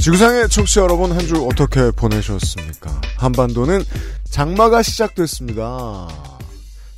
[0.00, 3.00] 지구상의 청취자 여러분 한 주 어떻게 보내셨습니까?
[3.18, 3.80] 한반도는
[4.24, 6.08] 장마가 시작됐습니다.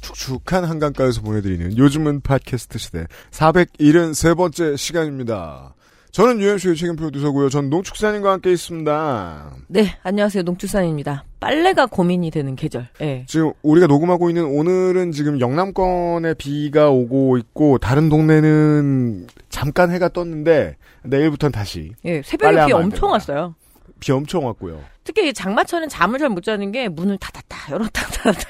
[0.01, 5.75] 축축한 한강가에서 보내드리는 요즘은 팟캐스트 시대 473번째 시간입니다.
[6.13, 7.49] 저는 UMC의 책임 프로듀서고요.
[7.49, 9.53] 전 농축산인과 함께 있습니다.
[9.69, 10.43] 네, 안녕하세요.
[10.43, 11.25] 농축산입니다.
[11.39, 12.89] 빨래가 고민이 되는 계절.
[13.01, 13.25] 예.
[13.29, 20.77] 지금 우리가 녹음하고 있는 오늘은 지금 영남권에 비가 오고 있고 다른 동네는 잠깐 해가 떴는데
[21.03, 23.11] 내일부터는 다시 예, 새벽에 비 엄청.
[23.11, 23.55] 왔어요.
[23.99, 24.83] 비 엄청 왔고요.
[25.05, 28.49] 특히 이 장마철은 잠을 잘 못 자는 게 문을 닫았다, 열었다, 닫았다.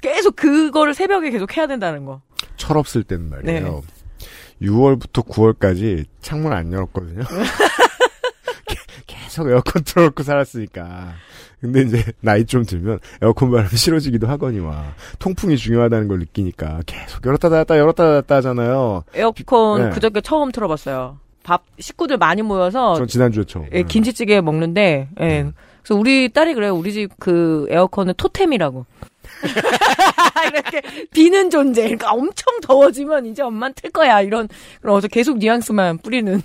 [0.00, 2.22] 계속 그거를 새벽에 계속 해야 된다는 거.
[2.56, 3.82] 철없을 때는 말이에요.
[4.60, 4.66] 네.
[4.66, 7.24] 6월부터 9월까지 창문 안 열었거든요.
[8.66, 11.14] 게- 계속 에어컨 틀어놓고 살았으니까.
[11.60, 17.48] 근데 이제 나이 좀 들면 에어컨 바람이 싫어지기도 하거니와 통풍이 중요하다는 걸 느끼니까 계속 열었다
[17.48, 19.04] 닫았다 열었다 닫았다 하잖아요.
[19.14, 19.90] 에어컨 네.
[19.90, 21.18] 그저께 처음 틀어봤어요.
[21.42, 23.66] 밥 식구들 많이 모여서 전 지난주에 처음.
[23.72, 25.42] 예, 김치찌개 먹는데 예.
[25.42, 25.52] 음.
[25.82, 26.74] 그래서 우리 딸이 그래요.
[26.74, 28.84] 우리 집 그 에어컨은 토템이라고.
[30.52, 31.82] 이렇게 비는 존재.
[31.82, 34.20] 그러니까 엄청 더워지면 이제 엄만 틀 거야.
[34.20, 34.48] 이런
[34.80, 36.42] 그래서 계속 뉘앙스만 뿌리는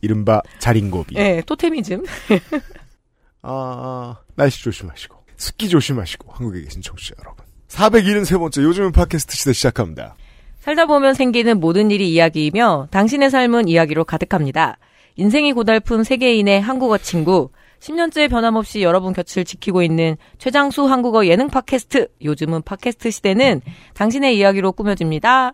[0.00, 1.16] 이른바 자린고비.
[1.16, 2.04] 예, 토테미즘.
[3.42, 7.44] 아, 아, 날씨 조심하시고 습기 조심하시고 한국에 계신 청취자 여러분.
[7.68, 10.14] 473번째 요즘은 팟캐스트 시대 시작합니다.
[10.60, 14.78] 살다 보면 생기는 모든 일이 이야기이며 당신의 삶은 이야기로 가득합니다.
[15.16, 17.50] 인생이 고달픈 세계인의 한국어 친구.
[17.80, 22.08] 10년째 변함없이 여러분 곁을 지키고 있는 최장수 한국어 예능 팟캐스트.
[22.22, 23.60] 요즘은 팟캐스트 시대는
[23.92, 25.52] 당신의 이야기로 꾸며집니다.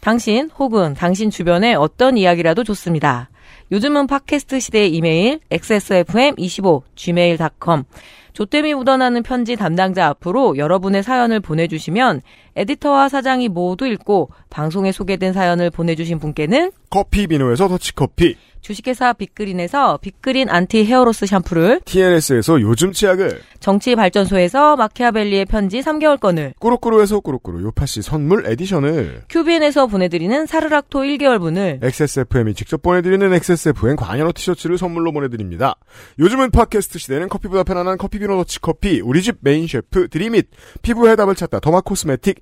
[0.00, 3.30] 당신 혹은 당신 주변의 어떤 이야기라도 좋습니다.
[3.72, 7.84] 요즘은 팟캐스트 시대의 이메일 xsfm25 gmail.com
[8.32, 12.22] 조땜이 묻어나는 편지 담당자 앞으로 여러분의 사연을 보내주시면
[12.56, 20.48] 에디터와 사장이 모두 읽고 방송에 소개된 사연을 보내주신 분께는 커피 비노에서 더치커피, 주식회사 빅그린에서 빅그린
[20.48, 28.46] anti hair loss 샴푸를 TNS에서 요즘 치약을 정치발전소에서 마키아벨리의 편지 3개월권을 꾸루꾸루에서 꾸루꾸루 요파시 선물
[28.46, 35.74] edition을 큐비엔에서 보내드리는 사르락토 1개월분을 XSFM이 직접 보내드리는 XSFM 관여로 티셔츠를 선물로 보내드립니다.
[36.18, 40.48] 요즘은 팟캐스트 시대는 커피보다 편안한 커피비노 더치커피 우리 집 메인 셰프 드림잇
[40.82, 42.41] 피부 해답을 찾다 더마 코스메틱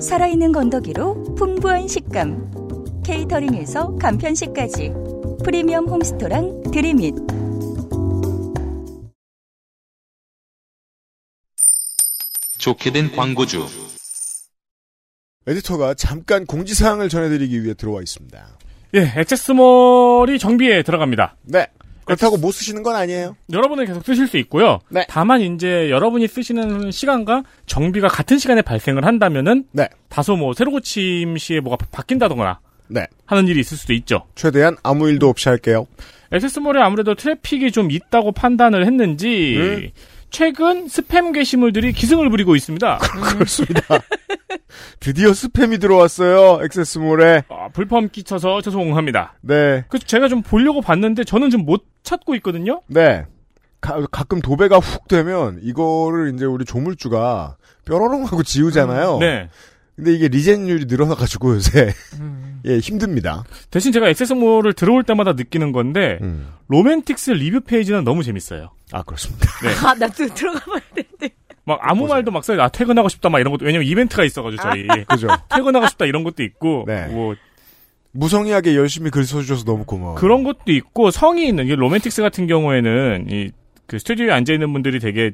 [0.00, 3.02] 살아있는 건더기로 풍부한 식감.
[3.02, 4.92] 케이터링에서 간편식까지.
[5.42, 7.14] 프리미엄 홈스토랑 드림잇.
[12.58, 13.66] 좋게 된 광고주.
[15.46, 18.58] 에디터가 잠깐 공지사항을 전해드리기 위해 들어와 있습니다.
[18.94, 21.36] 예, 액세스몰이 정비에 들어갑니다.
[21.44, 21.68] 네.
[22.06, 23.36] 그렇다고 못 쓰시는 건 아니에요.
[23.52, 24.78] 여러분은 계속 쓰실 수 있고요.
[24.88, 25.04] 네.
[25.08, 29.88] 다만 이제 여러분이 쓰시는 시간과 정비가 같은 시간에 발생을 한다면은 네.
[30.08, 33.06] 다소 뭐 새로 고침 시에 뭐가 바- 바뀐다거나 네.
[33.26, 34.22] 하는 일이 있을 수도 있죠.
[34.36, 35.86] 최대한 아무 일도 없이 할게요.
[36.32, 39.90] 액세스몰에 아무래도 트래픽이 좀 있다고 판단을 했는지 음.
[40.36, 42.98] 최근 스팸 게시물들이 기승을 부리고 있습니다.
[43.32, 43.80] 그렇습니다.
[45.00, 46.62] 드디어 스팸이 들어왔어요.
[46.62, 47.44] 액세스몰에.
[47.48, 49.32] 아, 불phẩm 끼쳐서 죄송합니다.
[49.40, 49.86] 네.
[49.88, 52.82] 그래서 제가 좀 보려고 봤는데 저는 좀 못 찾고 있거든요.
[52.86, 53.24] 네.
[53.80, 57.56] 가, 끔 도배가 훅 되면 이거를 이제 우리 조물주가
[57.86, 59.16] 뾰로롱 하고 지우잖아요.
[59.18, 59.48] 네.
[59.96, 61.92] 근데 이게 regen율이 늘어나가지고 요새
[62.66, 63.44] 예 힘듭니다.
[63.70, 66.48] 대신 제가 XS몰을 들어올 때마다 느끼는 건데 음.
[66.68, 68.70] 로맨틱스 리뷰 페이지는 너무 재밌어요.
[68.92, 69.48] 아 그렇습니다.
[69.84, 71.30] 아, 나 또 들어가 봐야 되는데.
[71.64, 72.14] 막 아무 보세요.
[72.14, 72.62] 말도 막 써요.
[72.62, 75.28] 아 퇴근하고 싶다 막 이런 것도 왜냐면 이벤트가 있어가지고 저희 그죠.
[75.48, 77.06] 퇴근하고 싶다 이런 것도 있고 네.
[77.06, 77.34] 뭐
[78.12, 80.14] 무성의하게 열심히 글 써주셔서 너무 고마워.
[80.16, 83.50] 그런 것도 있고 성이 있는 게 로맨틱스 같은 경우에는 이
[83.86, 85.32] 그 스튜디오에 앉아 있는 분들이 되게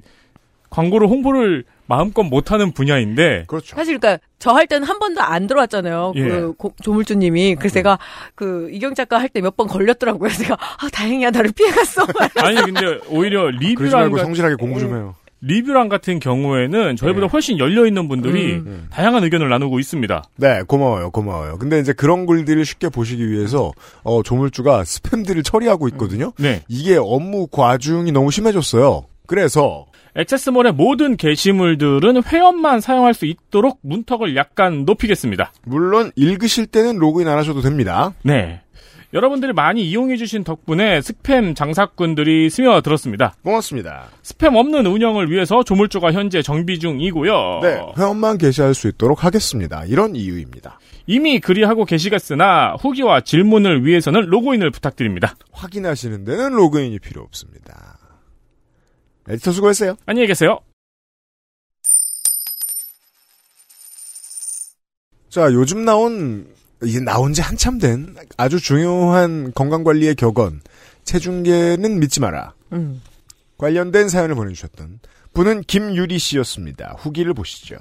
[0.73, 3.77] 광고를 홍보를 마음껏 못하는 분야인데 그렇죠.
[3.77, 6.13] 사실 그러니까 저 할 때는 한 번도 안 들어왔잖아요.
[6.17, 6.23] 예.
[6.23, 7.99] 그 고- 조물주님이 그래서 제가
[8.35, 10.31] 그 이경 작가 할 때 몇 번 걸렸더라고요.
[10.31, 12.03] 제가 아 다행이야 나를 피해갔어.
[12.37, 15.15] 아니 근데 오히려 그러지 리뷰랑 말고 같- 성실하게 공부 좀 해요.
[15.45, 17.31] 리뷰랑 같은 경우에는 저희보다 네.
[17.33, 18.87] 훨씬 열려 있는 분들이 음.
[18.93, 20.23] 다양한 의견을 나누고 있습니다.
[20.37, 21.59] 네, 고마워요, 고마워요.
[21.59, 23.73] 근데 이제 그런 글들을 쉽게 보시기 위해서
[24.05, 26.33] 어, 조물주가 스팸들을 처리하고 있거든요.
[26.39, 26.63] 네.
[26.69, 29.05] 이게 업무 과중이 너무 심해졌어요.
[29.27, 35.53] 그래서 액세스몰의 모든 게시물들은 회원만 사용할 수 있도록 문턱을 약간 높이겠습니다.
[35.65, 38.13] 물론 읽으실 때는 로그인 안 하셔도 됩니다.
[38.23, 38.61] 네.
[39.15, 43.35] 여러분들이 많이 이용해주신 덕분에 스팸 장사꾼들이 스며들었습니다.
[43.45, 44.07] 고맙습니다.
[44.23, 47.61] 스팸 없는 운영을 위해서 조물주가 현재 정비 중이고요.
[47.63, 49.85] 네, 회원만 게시할 수 있도록 하겠습니다.
[49.85, 50.79] 이런 이유입니다.
[51.07, 55.35] 이미 그리하고 계시겠으나 후기와 질문을 위해서는 로그인을 부탁드립니다.
[55.53, 57.92] 확인하시는 데는 로그인이 필요 없습니다.
[59.29, 59.97] 에디터 수고했어요.
[60.07, 60.59] 안녕히 계세요.
[65.29, 66.47] 자, 요즘 나온,
[66.83, 70.61] 이게 나온 지 한참 된 아주 중요한 건강관리의 격언,
[71.05, 72.53] 체중계는 믿지 마라.
[72.73, 73.01] 음.
[73.57, 75.01] 관련된 사연을 보내주셨던
[75.33, 76.97] 분은 김유리 씨였습니다.
[76.99, 77.77] 후기를 보시죠.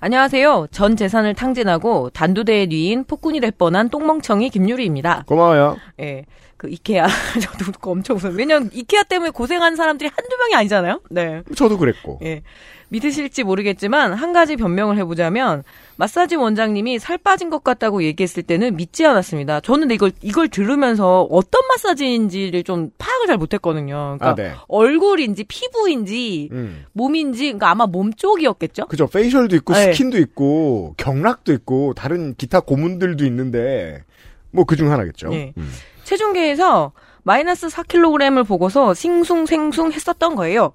[0.00, 0.66] 안녕하세요.
[0.70, 5.24] 전 재산을 탕진하고 단두대에 뉘인 폭군이 될 뻔한 똥멍청이 김유리입니다.
[5.26, 5.76] 고마워요.
[6.00, 6.24] 예.
[6.64, 7.06] 그 이케아
[7.40, 8.32] 저도 그거 엄청 웃어요.
[8.34, 11.00] 왜냐면 이케아 때문에 고생하는 사람들이 한두 명이 아니잖아요.
[11.10, 11.42] 네.
[11.54, 12.18] 저도 그랬고.
[12.24, 12.42] 예.
[12.88, 15.64] 믿으실지 모르겠지만 한 가지 변명을 해보자면
[15.96, 19.60] 마사지 원장님이 살 빠진 것 같다고 얘기했을 때는 믿지 않았습니다.
[19.60, 24.16] 저는 이걸 이걸 들으면서 어떤 마사지인지를 좀 파악을 잘 못했거든요.
[24.18, 24.54] 그러니까 아, 네.
[24.68, 26.84] 얼굴인지 피부인지 음.
[26.92, 28.86] 몸인지 그러니까 아마 몸 쪽이었겠죠.
[28.86, 29.08] 그죠.
[29.08, 29.92] 페이셜도 있고, 네.
[29.92, 34.04] 스킨도 있고, 경락도 있고, 다른 기타 고문들도 있는데,
[34.50, 35.30] 뭐 그중 하나겠죠.
[35.30, 35.52] 네.
[35.56, 35.68] 음.
[36.04, 36.92] 체중계에서
[37.26, 40.74] 마이너스 4kg을 보고서 싱숭생숭 했었던 거예요.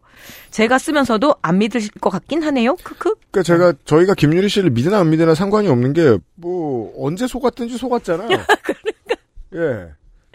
[0.49, 2.75] 제가 쓰면서도 안 믿으실 것 같긴 하네요.
[2.83, 3.13] 크크.
[3.31, 8.29] 그러니까 제가 저희가 김유리 씨를 믿으나 안 믿으나 상관이 없는 게 뭐 언제 속았든지 속았잖아요.
[9.55, 9.89] 예.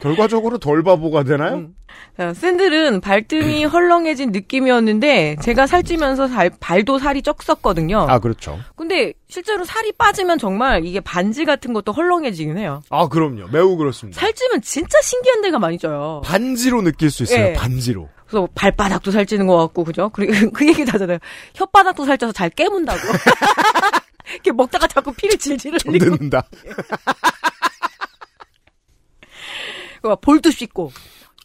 [0.05, 1.55] 결과적으로 덜 바보가 되나요?
[1.55, 1.75] 음.
[2.17, 8.07] 자, 샌들은 발등이 헐렁해진 느낌이었는데 제가 살찌면서 살- 발도 살이 쪘었거든요.
[8.09, 8.59] 아 그렇죠.
[8.77, 12.83] 근데 실제로 살이 빠지면 정말 이게 반지 같은 것도 헐렁해지긴 해요.
[12.91, 13.49] 아 그럼요.
[13.51, 14.21] 매우 그렇습니다.
[14.21, 16.21] 살찌면 진짜 신기한 데가 많이 쪄요.
[16.25, 17.47] 반지로 느낄 수 있어요.
[17.47, 17.53] 예.
[17.55, 18.09] 반지로.
[18.27, 20.11] 그래서 발바닥도 살찌는 것 같고 그죠?
[20.13, 21.19] 그리고 그 얘기도 하잖아요.
[21.55, 22.99] 혓바닥도 살쪄서 잘 깨문다고.
[24.35, 26.43] 이렇게 먹다가 자꾸 피를 질질 흘리고 정듣는다.
[30.09, 30.93] 막 볼도 씻고.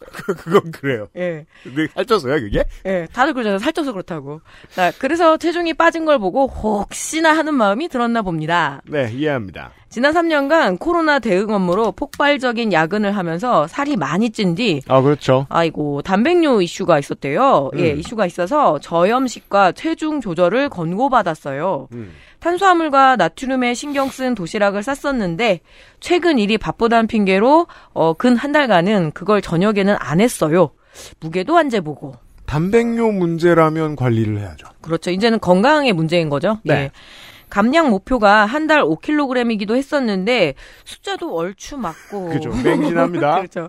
[0.00, 1.08] 그건 그래요.
[1.16, 1.44] 예.
[1.62, 2.64] 근데 살쪄서요 그게?
[2.86, 3.58] 예, 다들 그러잖아요.
[3.58, 4.40] 살쪄서 그렇다고.
[4.70, 8.80] 자, 그래서 체중이 빠진 걸 보고 혹시나 하는 마음이 들었나 봅니다.
[8.86, 9.72] 네 이해합니다.
[9.90, 15.46] 지난 3년간 코로나 대응 업무로 폭발적인 야근을 하면서 살이 많이 찐 뒤, 아 그렇죠.
[15.48, 17.70] 아이고, 단백뇨 이슈가 있었대요.
[17.76, 17.98] 예, 음.
[17.98, 21.88] 이슈가 있어서 저염식과 체중 조절을 권고받았어요.
[21.92, 22.12] 음.
[22.38, 25.58] 탄수화물과 나트륨에 신경 쓴 도시락을 쌌었는데,
[25.98, 30.70] 최근 일이 바쁘다는 핑계로, 어, 근 한 달간은 그걸 저녁에는 안 했어요.
[31.18, 32.14] 무게도 안 재보고.
[32.46, 34.68] 단백뇨 문제라면 관리를 해야죠.
[34.80, 35.10] 그렇죠.
[35.10, 36.58] 이제는 건강의 문제인 거죠.
[36.64, 36.74] 네.
[36.74, 36.90] 예.
[37.50, 40.54] 감량 목표가 한 달 5kg이기도 했었는데
[40.84, 42.50] 숫자도 얼추 맞고 그죠.
[42.50, 43.36] 맹진합니다.
[43.42, 43.68] 그렇죠.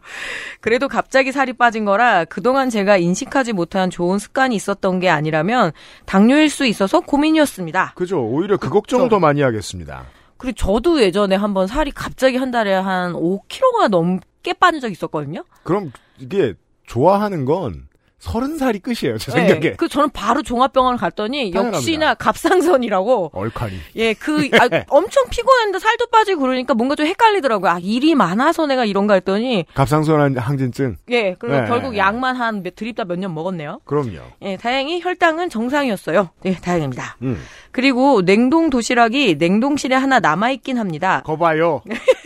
[0.60, 5.72] 그래도 갑자기 살이 빠진 거라 그동안 제가 인식하지 못한 좋은 습관이 있었던 게 아니라면
[6.06, 7.94] 당뇨일 수 있어서 고민이었습니다.
[7.96, 8.22] 그죠.
[8.24, 10.06] 오히려 그 걱정을 더 많이 하겠습니다.
[10.38, 15.44] 그리고 저도 예전에 한번 살이 갑자기 한 달에 한 5kg가 넘게 빠진 적이 있었거든요.
[15.64, 16.54] 그럼 이게
[16.86, 17.88] 좋아하는 건
[18.22, 19.18] 서른 살이 끝이에요.
[19.18, 19.48] 제 네.
[19.48, 19.74] 생각에.
[19.78, 21.78] 그 저는 바로 종합병원을 갔더니 당연합니다.
[21.78, 23.74] 역시나 갑상선이라고 얼카니.
[23.96, 27.72] 예, 그, 아, 엄청 피곤했는데 살도 빠지고 그러니까 뭔가 좀 헷갈리더라고요.
[27.72, 30.98] 아, 일이 많아서 내가 이런가 했더니, 갑상선 항진증.
[31.10, 31.66] 예, 그리고 네.
[31.68, 33.80] 결국 약만 한 몇- 드립다 몇 년 먹었네요.
[33.86, 34.20] 그럼요.
[34.44, 36.30] 예, 다행히 혈당은 정상이었어요.
[36.46, 37.18] 예, 다행입니다.
[37.24, 37.42] 음.
[37.72, 41.24] 그리고 냉동 도시락이 냉동실에 하나 남아 있긴 합니다.
[41.26, 41.82] 거봐요.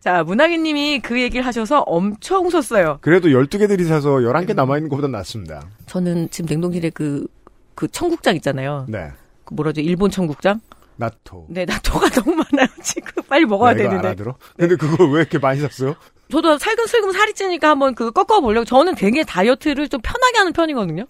[0.00, 2.98] 자, 문학인님이 그 얘기를 하셔서 엄청 웃었어요.
[3.00, 5.62] 그래도 12개들이 사서 11개 남아있는 것보다 낫습니다.
[5.86, 7.26] 저는 지금 냉동실에 그,
[7.74, 8.86] 그 청국장 있잖아요.
[8.88, 9.10] 네.
[9.44, 9.80] 그 뭐라죠?
[9.80, 10.60] 일본 청국장?
[10.96, 11.46] 나토.
[11.48, 13.22] 네, 나 토가 너무 많아요, 지금.
[13.28, 14.08] 빨리 먹어야 내가 되는데.
[14.08, 14.34] 알아들어?
[14.56, 15.94] 근데 그걸 왜 이렇게 많이 샀어요?
[16.30, 18.64] 저도 살금살금 살이 찌니까 한번 그 꺾어 보려고.
[18.64, 21.06] 저는 되게 다이어트를 좀 편하게 하는 편이거든요.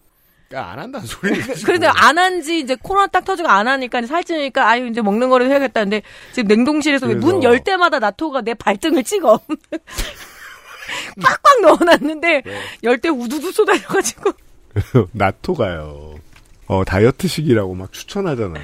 [0.54, 1.38] 야, 안 한다는 소리.
[1.64, 5.50] 그런데 안 한 지 이제 코로나 딱 터지고 안 하니까 살찌니까 아유 이제 먹는 거라도
[5.50, 6.02] 해야겠다는데
[6.32, 9.38] 지금 냉동실에서 그래서- 문열 때마다 나토가 내 발등을 찍어.
[11.22, 12.60] 꽉꽉 넣어놨는데 네.
[12.82, 14.32] 열때 우두두 쏟아져가지고.
[15.12, 16.14] 나토가요.
[16.66, 18.62] 어, 다이어트식이라고 막 추천하잖아요.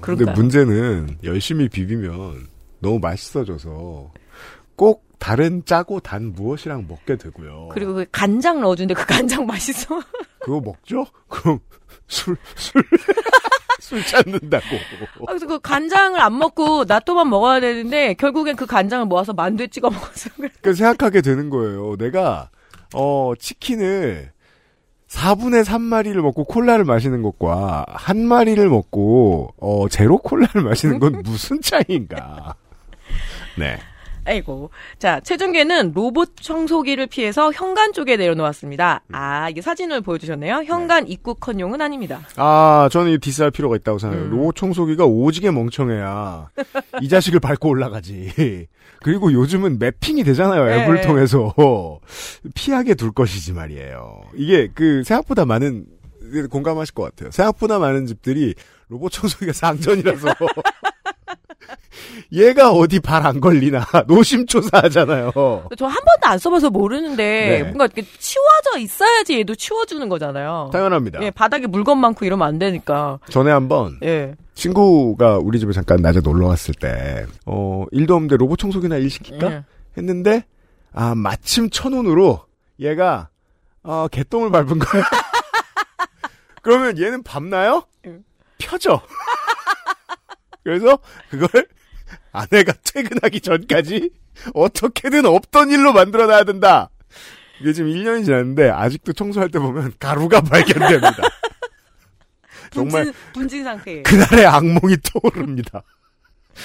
[0.00, 0.34] 그러니까요.
[0.34, 2.48] 문제는 열심히 비비면
[2.80, 4.12] 너무 맛있어져서
[4.76, 7.68] 꼭 다른 짜고 단 무엇이랑 먹게 되고요.
[7.72, 10.00] 그리고 그 간장 넣어주는데 그 간장 맛있어.
[10.40, 11.06] 그거 먹죠?
[11.28, 11.60] 그럼
[12.06, 12.82] 술, 술,
[13.80, 14.66] 술 찾는다고.
[15.20, 19.90] 아, 그래서 그 간장을 안 먹고 나또만 먹어야 되는데 결국엔 그 간장을 모아서 만두에 찍어
[19.90, 20.48] 먹었어요.
[20.60, 21.96] 그 생각하게 되는 거예요.
[21.96, 22.50] 내가,
[22.94, 24.32] 어, 치킨을
[25.08, 31.60] 4분의 3마리를 먹고 콜라를 마시는 것과 한 마리를 먹고, 어, 제로 콜라를 마시는 건 무슨
[31.60, 32.54] 차이인가.
[33.58, 33.78] 네.
[34.24, 34.70] 아이고.
[34.98, 39.02] 자, 최종계는 로봇 청소기를 피해서 현관 쪽에 내려놓았습니다.
[39.12, 40.64] 아, 이게 사진을 보여주셨네요.
[40.64, 42.20] 현관 입구 컨용은 아닙니다.
[42.36, 44.26] 아, 저는 이 디스할 필요가 있다고 생각해요.
[44.26, 44.30] 음.
[44.30, 46.48] 로봇 청소기가 오지게 멍청해야
[47.00, 48.66] 이 자식을 밟고 올라가지.
[49.02, 50.64] 그리고 요즘은 매핑이 되잖아요.
[50.64, 50.84] 네.
[50.84, 51.54] 앱을 통해서.
[52.54, 54.20] 피하게 둘 것이지 말이에요.
[54.34, 55.86] 이게 그 생각보다 많은
[56.50, 57.30] 공감하실 것 같아요.
[57.30, 58.54] 생각보다 많은 집들이
[58.88, 60.28] 로봇 청소기가 상전이라서
[62.32, 65.32] 얘가 어디 발 안 걸리나 노심초사하잖아요.
[65.76, 67.62] 저 한 번도 안 써봐서 모르는데 네.
[67.64, 70.70] 뭔가 이렇게 치워져 있어야지 얘도 치워주는 거잖아요.
[70.72, 71.22] 당연합니다.
[71.22, 73.18] 예, 바닥에 물건 많고 이러면 안 되니까.
[73.28, 74.34] 전에 한번 예.
[74.54, 79.50] 친구가 우리 집에 잠깐 낮에 놀러 왔을 때, 어, 일도 없는데 로봇 청소기나 일 시킬까?
[79.52, 79.64] 예.
[79.96, 80.44] 했는데,
[80.92, 82.40] 아, 마침 천운으로
[82.78, 83.28] 얘가,
[83.82, 85.02] 어, 개똥을 밟은 거야.
[86.62, 87.84] 그러면 얘는 밟나요?
[88.06, 88.22] 응.
[88.58, 89.00] 펴져.
[90.64, 90.98] 그래서
[91.30, 91.66] 그걸
[92.32, 94.10] 아내가 퇴근하기 전까지
[94.54, 96.90] 어떻게든 없던 일로 만들어 놔야 된다.
[97.60, 101.16] 이게 지금 1년이 지났는데 아직도 청소할 때 보면 가루가 발견됩니다.
[102.70, 104.02] 정말 분진, 분진 상태예요.
[104.04, 105.82] 그날의 악몽이 떠오릅니다.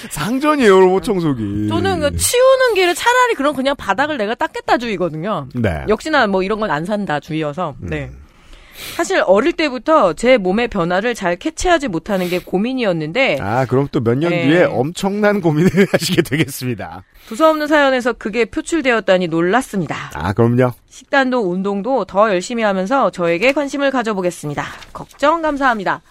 [0.09, 1.67] 상전이에요, 로봇 청소기.
[1.69, 5.47] 저는 그 치우는 길에 차라리 그럼 그냥 바닥을 내가 닦겠다 주의거든요.
[5.55, 5.85] 네.
[5.87, 7.75] 역시나 뭐 이런 건 안 산다 주의여서.
[7.81, 8.24] 음.
[8.75, 8.95] 네.
[8.95, 14.31] 사실 어릴 때부터 제 몸의 변화를 잘 캐치하지 못하는 게 고민이었는데 아, 그럼 또 몇년
[14.31, 14.47] 네.
[14.47, 17.03] 뒤에 엄청난 고민을 하시게 되겠습니다.
[17.27, 20.11] 두서없는 사연에서 그게 표출되었다니 놀랐습니다.
[20.13, 20.73] 아, 그럼요.
[20.89, 24.63] 식단도 운동도 더 열심히 하면서 저에게 관심을 가져보겠습니다.
[24.93, 26.01] 걱정 감사합니다.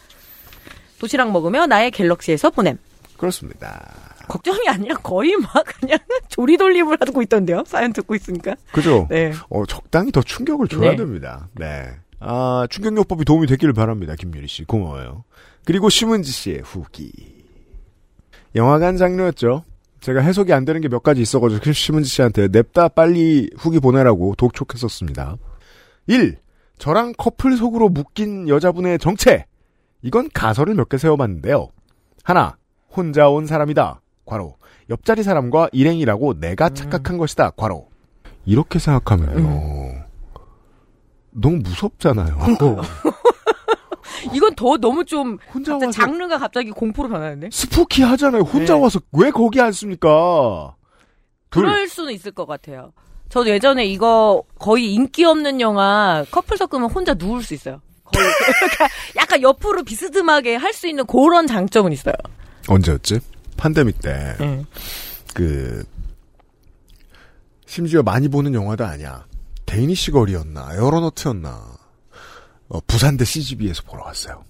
[0.98, 2.78] 도시락 먹으며 나의 갤럭시에서 보냄.
[3.16, 3.80] 그렇습니다.
[4.26, 7.62] 걱정이 아니라 거의 막 그냥 조리 돌림을 하고 있던데요.
[7.66, 8.54] 사연 듣고 있으니까.
[8.72, 9.06] 그죠?
[9.10, 9.32] 네.
[9.50, 10.96] 어, 적당히 더 충격을 줘야 네.
[10.96, 11.48] 됩니다.
[11.52, 11.90] 네.
[12.26, 14.14] 아, 충격요법이 도움이 됐기를 바랍니다.
[14.16, 14.64] 김유리 씨.
[14.64, 15.24] 고마워요.
[15.64, 17.10] 그리고 심은지 씨의 후기.
[18.54, 19.64] 영화관 장르였죠.
[20.00, 24.34] 제가 해석이 안 되는 게 몇 가지 있어가지고 그 심은지 씨한테 냅다 빨리 후기 보내라고
[24.36, 25.36] 독촉했었습니다.
[26.06, 26.36] 1.
[26.78, 29.46] 저랑 커플 속으로 묶인 여자분의 정체.
[30.02, 31.68] 이건 가설을 몇 개 세워봤는데요.
[32.22, 32.56] 하나.
[32.90, 34.00] 혼자 온 사람이다.
[34.26, 34.56] 괄호.
[34.90, 37.50] 옆자리 사람과 일행이라고 내가 착각한 것이다.
[37.50, 37.88] 괄호.
[38.44, 40.04] 이렇게 생각하면요.
[41.34, 42.38] 너무 무섭잖아요.
[44.32, 47.50] 이건 더 너무 좀 혼자 갑자기 와서 장르가 갑자기 공포로 변하는데.
[47.52, 48.42] 스푸키 하잖아요.
[48.42, 48.80] 혼자 네.
[48.80, 50.74] 와서 왜 거기 앉습니까?
[51.50, 51.62] 둘.
[51.64, 52.92] 그럴 수는 있을 것 같아요.
[53.28, 57.80] 저도 예전에 이거 거의 인기 없는 영화 커플석 끊으면 혼자 누울 수 있어요.
[58.04, 58.26] 거의
[58.58, 62.14] 그러니까 약간 옆으로 비스듬하게 할 수 있는 그런 장점은 있어요.
[62.68, 63.20] 언제였지?
[63.56, 64.36] 판데믹 때.
[64.38, 64.64] 네.
[65.34, 65.84] 그
[67.66, 69.24] 심지어 많이 보는 영화도 아니야.
[69.74, 71.48] Danish Girl이었나 Aeronauts였나
[72.68, 74.44] 어, 부산대 CGV에서 보러 갔어요.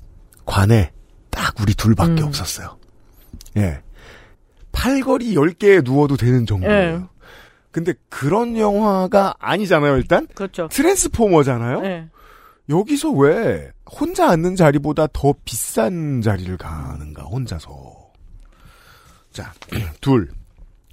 [0.44, 0.92] 관에
[1.30, 2.28] 딱 우리 둘밖에 음.
[2.28, 2.78] 없었어요.
[3.56, 3.80] 예.
[4.72, 6.94] 팔걸이 10개에 누워도 되는 정도예요.
[6.94, 7.14] 예.
[7.70, 10.28] 근데 그런 영화가 아니잖아요, 일단.
[10.34, 10.68] 그렇죠.
[10.68, 11.80] 트랜스포머잖아요.
[11.80, 12.08] 네.
[12.68, 17.70] 여기서 왜 혼자 앉는 자리보다 더 비싼 자리를 가는가, 혼자서.
[19.32, 19.52] 자,
[20.00, 20.30] 둘.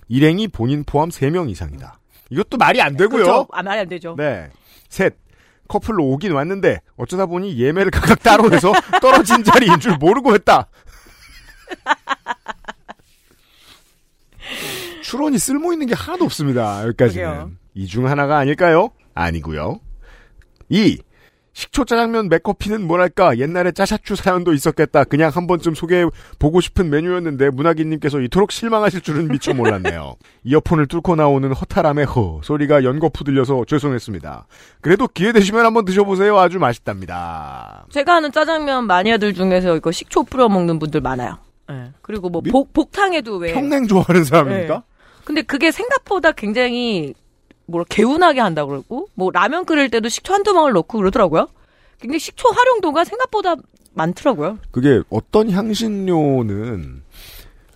[0.07, 2.00] 일행이 본인 포함 3명 이상이다.
[2.31, 3.23] 이것도 말이 안 되고요.
[3.23, 3.47] 그렇죠.
[3.51, 4.15] 아, 말이 안 되죠.
[4.17, 4.50] 네.
[4.89, 5.15] 셋.
[5.67, 10.67] 커플로 오긴 왔는데 어쩌다 보니 예매를 각각 따로 해서 떨어진 자리인 줄 모르고 했다.
[15.03, 16.83] 추론이 쓸모 있는 게 하나도 없습니다.
[16.88, 17.57] 여기까지는.
[17.73, 18.89] 이 중 하나가 아닐까요?
[19.13, 19.79] 아니고요.
[20.69, 21.00] 2.
[21.53, 25.03] 식초 짜장면 맥커피는 뭐랄까 옛날에 짜샤추 사연도 있었겠다.
[25.03, 26.05] 그냥 한 번쯤 소개해
[26.39, 30.15] 보고 싶은 메뉴였는데 문학인님께서 이토록 실망하실 줄은 미처 몰랐네요.
[30.46, 34.48] 이어폰을 뚫고 나오는 허탈함의 허 소리가 연거푸 들려서 죄송했습니다.
[34.79, 36.39] 그래도 기회 되시면 한번 드셔보세요.
[36.39, 37.86] 아주 맛있답니다.
[37.89, 41.38] 제가 아는 짜장면 마니아들 중에서 이거 식초 뿌려 먹는 분들 많아요.
[41.67, 41.91] 네.
[42.01, 44.84] 그리고 뭐 미- 복, 복탕에도 왜 평냉 좋아하는 사람입니까?
[45.25, 47.13] 근데 그게 생각보다 굉장히
[47.65, 51.47] 뭐라 개운하게 한다고 그러고 뭐 라면 끓일 때도 식초 한두 방울 넣고 그러더라고요.
[51.99, 53.55] 굉장히 식초 활용도가 생각보다
[53.93, 54.57] 많더라고요.
[54.71, 57.03] 그게 어떤 향신료는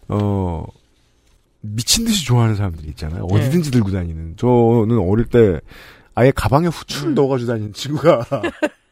[0.09, 0.65] 어
[1.61, 3.27] 미친 듯이 좋아하는 사람들이 있잖아요.
[3.27, 3.35] 네.
[3.35, 4.35] 어디든지 들고 다니는.
[4.37, 5.59] 저는 어릴 때
[6.13, 7.15] 아예 가방에 후추를 음.
[7.15, 8.25] 넣어가지고 다니는 친구가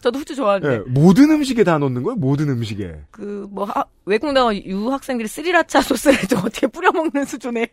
[0.00, 2.16] 저도 후추 좋아하는데 예, 모든 음식에 다 넣는 거예요.
[2.16, 3.00] 모든 음식에.
[3.10, 3.68] 그뭐
[4.04, 7.68] 외국 나가 유학생들이 스리라차 소스를 좀 어떻게 뿌려 먹는 수준의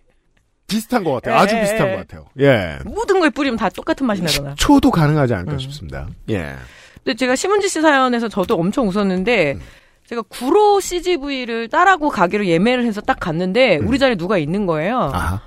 [0.68, 1.36] 비슷한 것 같아요.
[1.36, 1.92] 예, 아주 예, 비슷한 예.
[1.92, 2.26] 것 같아요.
[2.40, 2.80] 예.
[2.86, 4.56] 모든 걸 뿌리면 다 똑같은 맛이 나잖아요.
[4.56, 5.60] 초도 가능하지 않을까 음.
[5.60, 6.08] 싶습니다.
[6.30, 6.56] 예.
[7.04, 9.62] 근데 제가 심은지 씨 사연에서 저도 엄청 웃었는데 음.
[10.08, 15.08] 제가 구로 CGV를 따라고 가기로 예매를 해서 딱 갔는데 우리 자리에 누가 있는 거예요.
[15.08, 15.16] 음.
[15.16, 15.42] 아하.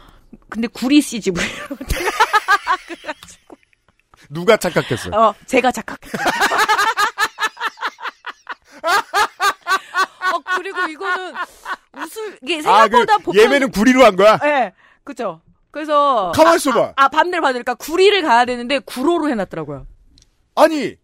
[0.48, 1.44] 근데 구리 CGV.
[4.30, 5.14] 누가 착각했어요?
[5.14, 6.22] 어, 제가 착각했어요.
[10.34, 11.34] 어, 그리고 이거는
[11.96, 13.42] 웃을, 이게 아, 그 생각보다 보통.
[13.42, 14.38] 예매는 구리로 한 거야?
[14.44, 14.72] 예,
[15.09, 15.41] 그죠.
[15.71, 16.33] 그래서.
[16.35, 16.93] 가만 있어봐.
[16.97, 19.87] 아, 반대로 받으니까 구리를 가야 되는데 구로로 해놨더라고요.
[20.55, 20.97] 아니,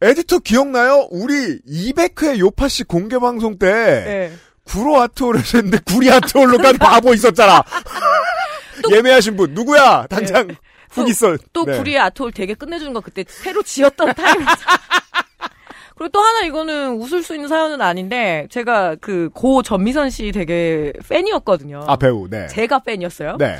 [0.00, 1.06] 에디터 기억나요?
[1.12, 4.32] 우리 200회 요파 씨 공개 방송 때 예.
[4.64, 7.62] 구로 아트홀에서 했는데 구리 아트홀로 간 바보 있었잖아.
[8.90, 10.08] 예매하신 분 누구야?
[10.08, 10.48] 당장
[10.90, 11.36] 훅 있어.
[11.52, 11.78] 또 네.
[11.78, 14.56] 구리의 아트홀 되게 끝내주는 거 그때 새로 지었던 타임이었어.
[16.02, 20.92] 그리고 또 하나 이거는 웃을 수 있는 사연은 아닌데 제가 그 고 전미선 씨 되게
[21.08, 21.84] 팬이었거든요.
[21.86, 22.28] 아 배우.
[22.28, 22.48] 네.
[22.48, 23.36] 제가 팬이었어요.
[23.38, 23.58] 네.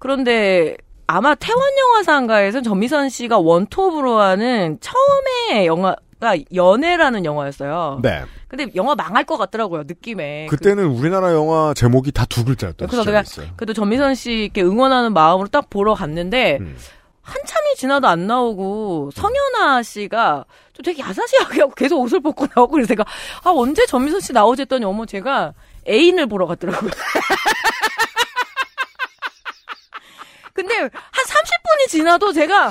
[0.00, 8.00] 그런데 아마 태원 영화상가에서 전미선 씨가 원톱으로 하는 처음에 영화 가 연애라는 영화였어요.
[8.02, 8.22] 네.
[8.48, 10.46] 근데 영화 망할 것 같더라고요 느낌에.
[10.48, 13.22] 그때는 우리나라 영화 제목이 다 두 글자였던 그래서 내가.
[13.56, 16.76] 그래도 전미선 씨께 응원하는 마음으로 딱 보러 갔는데 음.
[17.24, 22.88] 한참이 지나도 안 나오고 성현아 씨가 좀 되게 야사시하게 하고 계속 옷을 벗고 나오고 그래서
[22.88, 23.04] 제가
[23.44, 25.54] 아 언제 전미선 씨 나오지 했더니 어머 제가
[25.88, 26.90] 애인을 보러 갔더라고요.
[30.52, 32.66] 근데 한 30분이 지나도 제가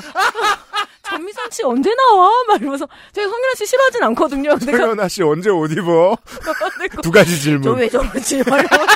[1.02, 2.30] 전미선 씨 언제 나와?
[2.48, 4.58] 막 이러면서 제가 성현아 씨 싫어하진 않거든요.
[4.58, 6.16] 성현아 씨 언제 옷 입어?
[7.02, 7.62] 두 가지 질문.
[7.62, 8.38] 저 왜 저러지?
[8.48, 8.86] 막 이러면서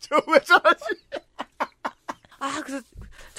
[0.00, 0.84] 저왜 저러지?
[2.38, 2.82] 아 그래서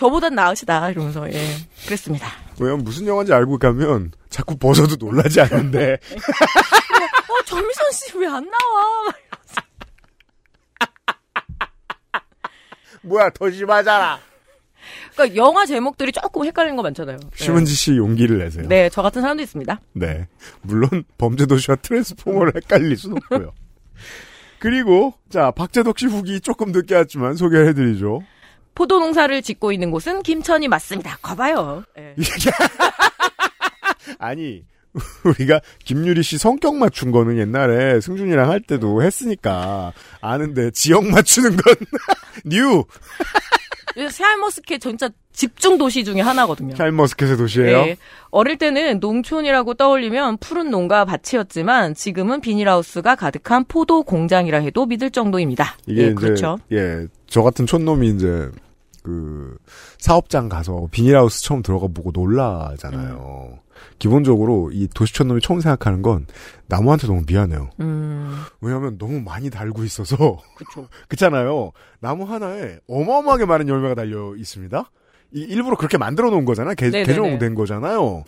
[0.01, 1.47] 저보단 나으시다 이러면서 예
[1.85, 2.27] 그랬습니다.
[2.59, 9.03] 왜냐면 무슨 영화인지 알고 가면 자꾸 벗어도 놀라지 않는데 어 전미선 씨 왜 안 나와?
[9.05, 9.15] 막
[13.03, 14.19] 뭐야 더 심하잖아.
[15.13, 17.19] 그러니까 영화 제목들이 조금 헷갈리는 거 많잖아요.
[17.35, 18.67] 심은지 씨 용기를 내세요.
[18.67, 19.79] 네, 저 같은 사람도 있습니다.
[19.93, 20.27] 네.
[20.63, 23.51] 물론 범죄도시와 트랜스포머를 헷갈릴 수는 없고요.
[24.57, 28.23] 그리고 자 박재덕 씨 후기 조금 늦게 왔지만 소개해드리죠.
[28.75, 31.17] 포도 농사를 짓고 있는 곳은 김천이 맞습니다.
[31.21, 31.83] 가봐요.
[31.97, 32.15] 예.
[34.19, 34.63] 아니
[35.23, 41.75] 우리가 김유리 씨 성격 맞춘 거는 옛날에 승준이랑 할 때도 했으니까 아는데 지역 맞추는 건
[42.45, 42.83] 뉴.
[44.09, 46.75] 샤머스케 진짜 집중 도시 중에 하나거든요.
[46.75, 47.77] 샬머스켓의 도시예요.
[47.77, 47.97] 예.
[48.29, 55.77] 어릴 때는 농촌이라고 떠올리면 푸른 농가 밭이었지만 지금은 비닐하우스가 가득한 포도 공장이라 해도 믿을 정도입니다.
[55.87, 56.59] 이게 예, 그렇죠.
[56.71, 58.49] 예, 저 같은 촌놈이 이제
[59.03, 59.57] 그
[59.97, 63.59] 사업장 가서 비닐하우스 처음 들어가 보고 놀라잖아요.
[63.99, 66.25] 기본적으로 이 도시촌 놈이 처음 생각하는 건
[66.67, 67.69] 나무한테 너무 미안해요.
[67.79, 70.39] 음, 왜냐하면 너무 많이 달고 있어서.
[71.07, 71.71] 그렇잖아요.
[71.99, 74.89] 나무 하나에 어마어마하게 많은 열매가 달려 있습니다.
[75.33, 76.73] 이 일부러 그렇게 만들어 놓은 거잖아.
[76.73, 76.89] 개.
[76.89, 78.23] 개종된 거잖아요.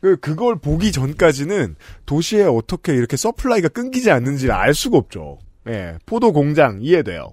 [0.00, 5.38] 그 그걸 보기 전까지는 도시에 어떻게 이렇게 supply가 끊기지 않는지를 알 수가 없죠.
[5.68, 7.32] 예, 포도 공장 이해돼요.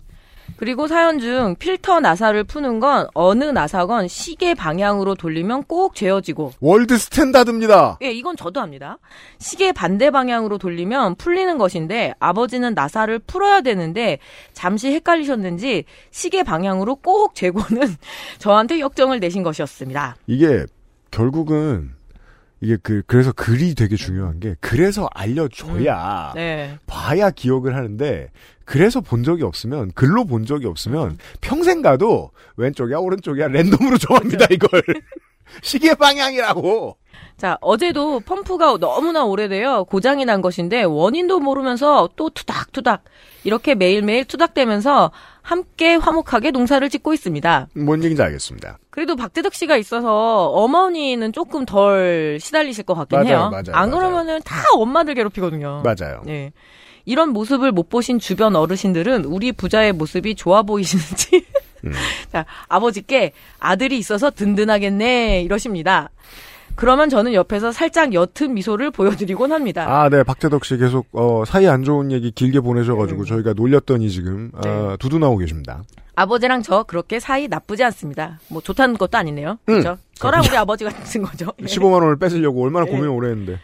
[0.57, 6.97] 그리고 사연 중 필터 나사를 푸는 건 어느 나사건 시계 방향으로 돌리면 꼭 죄어지고 world
[6.97, 7.97] standard입니다.
[8.03, 8.97] 예, 이건 저도 합니다.
[9.39, 14.19] 시계 반대 방향으로 돌리면 풀리는 것인데 아버지는 나사를 풀어야 되는데
[14.53, 17.95] 잠시 헷갈리셨는지 시계 방향으로 꼭 재고는
[18.39, 20.15] 저한테 역정을 내신 것이었습니다.
[20.27, 20.65] 이게
[21.11, 21.91] 결국은
[22.63, 26.79] 이게 그 그래서 글이 되게 중요한 게 그래서 알려줘야 네.
[26.87, 28.29] 봐야 기억을 하는데
[28.63, 34.81] 그래서 본 적이 없으면 글로 본 적이 없으면 평생 가도 왼쪽이야 오른쪽이야 랜덤으로 정합니다 이걸.
[35.61, 36.97] 시계 방향이라고.
[37.37, 43.03] 자, 어제도 펌프가 너무나 오래되어 고장이 난 것인데 원인도 모르면서 또 투닥투닥
[43.43, 45.11] 이렇게 매일매일 투닥대면서
[45.43, 47.67] 함께 화목하게 농사를 짓고 있습니다.
[47.75, 48.79] 뭔 얘기인지 알겠습니다.
[48.89, 53.49] 그래도 박재덕 씨가 있어서 어머니는 조금 덜 시달리실 것 같긴 맞아요, 해요.
[53.51, 53.91] 맞아요, 안 맞아요.
[53.91, 55.83] 그러면은 다 엄마들 괴롭히거든요.
[55.83, 56.21] 맞아요.
[56.25, 56.53] 네.
[57.05, 61.45] 이런 모습을 못 보신 주변 어르신들은 우리 부자의 모습이 좋아 보이시는지
[61.83, 61.91] 음.
[62.31, 66.09] 자, 아버지께 아들이 있어서 든든하겠네 이러십니다.
[66.75, 69.85] 그러면 저는 옆에서 살짝 옅은 미소를 보여드리곤 합니다.
[69.87, 73.25] 아, 네, 박태덕 씨 계속 어, 사이 안 좋은 얘기 길게 보내셔가지고 음.
[73.25, 74.97] 저희가 놀렸더니 지금 아, 네.
[74.97, 75.83] 두둔하고 계십니다.
[76.15, 78.39] 아버지랑 저 그렇게 사이 나쁘지 않습니다.
[78.49, 79.51] 뭐 좋다는 것도 아니네요.
[79.51, 79.57] 음.
[79.65, 79.97] 그렇죠?
[80.15, 81.47] 저랑 우리 아버지 같은 거죠.
[81.61, 81.65] 예.
[81.65, 82.91] 15만 원을 뺏으려고 얼마나 네.
[82.91, 83.59] 고민을 오래 했는데.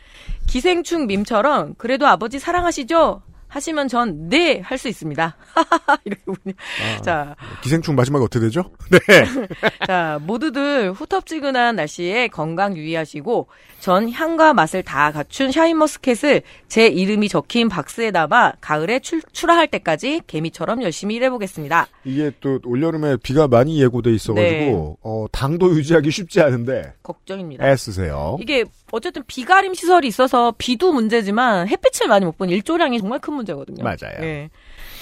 [0.48, 3.22] 기생충 밈처럼 그래도 아버지 사랑하시죠?
[3.50, 5.36] 하시면 전 네 할 수 있습니다.
[6.06, 6.56] 이렇게 보니.
[6.98, 8.72] 아, 자, 기생충 마지막 어떻게 되죠?
[9.88, 13.48] 자, 모두들 후텁지근한 날씨에 건강 유의하시고
[13.80, 20.22] 전 향과 맛을 다 갖춘 샤인머스켓을 제 이름이 적힌 박스에 담아 가을에 출, 출하할 때까지
[20.28, 21.88] 개미처럼 열심히 일해보겠습니다.
[22.04, 24.74] 이게 또 올여름에 비가 많이 예고돼 있어가지고 네.
[25.02, 27.66] 어, 당도 유지하기 쉽지 않은데 걱정입니다.
[27.68, 28.38] 애쓰세요.
[28.42, 33.84] 이게 어쨌든 비가림 시설이 있어서 비도 문제지만 햇빛을 많이 못 본 일조량이 정말 큰 문제거든요.
[33.84, 34.18] 맞아요.
[34.22, 34.50] 예.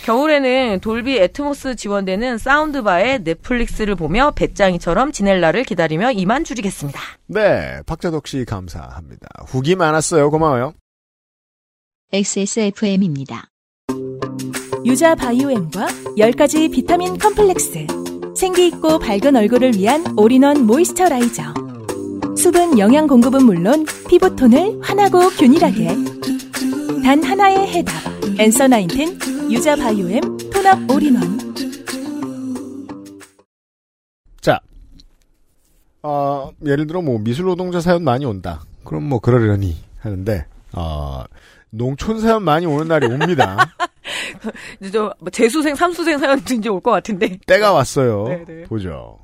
[0.06, 7.00] 겨울에는 돌비 애트모스 지원되는 사운드바에 넷플릭스를 보며 베짱이처럼 지낼 날을 기다리며 이만 줄이겠습니다.
[7.28, 9.28] 네, 박자덕 씨 감사합니다.
[9.48, 10.30] 후기 많았어요.
[10.32, 10.74] 고마워요.
[12.14, 13.50] XSFM입니다.
[14.86, 17.88] 유자 바이오엠과 10가지 비타민 컴플렉스.
[18.38, 21.54] 생기 있고 밝은 얼굴을 위한 all-in-one moisturizer.
[22.38, 25.88] 수분 영양 공급은 물론 피부톤을 환하고 균일하게.
[27.04, 27.94] 단 하나의 해답.
[28.40, 30.22] Answer Nineteen 유자 바이오엠
[30.54, 31.38] tone-up all-in-one.
[34.42, 34.60] 자,
[36.04, 38.62] 어, 예를 들어 뭐 미술 노동자 사연 많이 온다.
[38.84, 41.24] 그럼 뭐 그러려니 하는데 어,
[41.70, 43.58] 농촌 사연 많이 오는 날이 옵니다.
[44.82, 47.38] 이제 저뭐 재수생, 삼수생 사연도 이제 올 것 같은데.
[47.46, 48.26] 때가 왔어요.
[48.28, 48.64] 네네.
[48.70, 49.20] 보죠.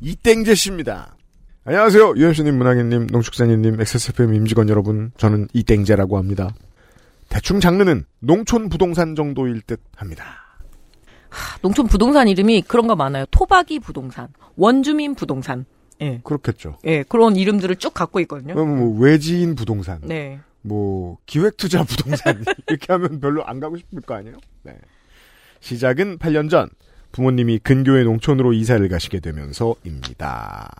[0.00, 1.16] 이땡재 씨입니다.
[1.64, 2.14] 안녕하세요.
[2.16, 5.12] 유현수님, 문학인님, 농축산인님, XSFM 임직원 여러분.
[5.16, 6.50] 저는 이땡재라고 합니다.
[7.32, 10.58] 대충 장르는 농촌 부동산 정도일 듯 합니다.
[11.62, 13.24] 농촌 부동산 이름이 그런 거 많아요.
[13.30, 15.64] 토박이 부동산, 원주민 부동산.
[16.02, 16.20] 예.
[16.24, 16.76] 그렇겠죠.
[16.84, 18.52] 예, 그런 이름들을 쭉 갖고 있거든요.
[18.52, 20.40] 그럼 뭐 외지인 부동산, 네.
[20.60, 24.36] 뭐 기획투자 부동산 이렇게 하면 별로 안 가고 싶을 거 아니에요?
[24.64, 24.76] 네.
[25.60, 26.68] 시작은 8년 전
[27.12, 30.70] 부모님이 근교의 농촌으로 이사를 가시게 되면서입니다.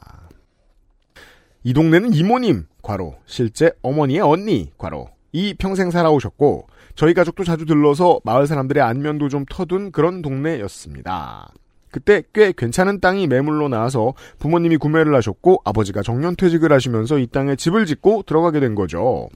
[1.64, 8.20] 이 동네는 이모님 과로 실제 어머니의 언니 과로 이 평생 살아오셨고 저희 가족도 자주 들러서
[8.24, 11.52] 마을 사람들의 안면도 좀 터둔 그런 동네였습니다.
[11.90, 17.86] 그때 꽤 괜찮은 땅이 매물로 나와서 부모님이 구매를 하셨고 아버지가 정년퇴직을 하시면서 이 땅에 집을
[17.86, 19.28] 짓고 들어가게 된 거죠.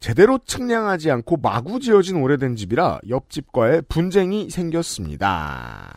[0.00, 5.92] 제대로 측량하지 않고 마구 지어진 오래된 집이라 옆집과의 분쟁이 생겼습니다.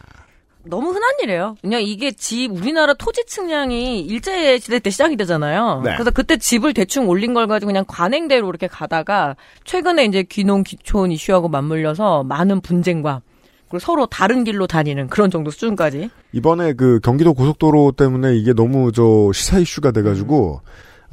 [0.63, 1.55] 너무 흔한 일이에요.
[1.61, 5.81] 그냥 이게 집 우리나라 토지 측량이 일제 시대 때 시작이 되잖아요.
[5.83, 5.93] 네.
[5.93, 11.11] 그래서 그때 집을 대충 올린 걸 가지고 그냥 관행대로 이렇게 가다가 최근에 이제 귀농 귀촌
[11.11, 13.21] 이슈하고 맞물려서 많은 분쟁과
[13.69, 16.09] 그리고 서로 다른 길로 다니는 그런 정도 수준까지.
[16.33, 20.61] 이번에 그 경기도 고속도로 때문에 이게 너무 저 시사 이슈가 돼가지고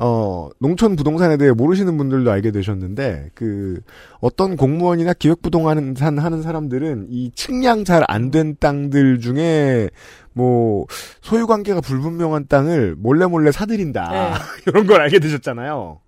[0.01, 3.81] 어 농촌 부동산에 대해 모르시는 분들도 알게 되셨는데 그
[4.21, 9.91] 어떤 공무원이나 기획부동산 하는 사람들은 이 측량 잘 안 된 땅들 중에
[10.33, 10.87] 뭐
[11.21, 14.33] 소유 관계가 불분명한 땅을 몰래 몰래 사들인다 네.
[14.71, 15.99] 이런 걸 알게 되셨잖아요.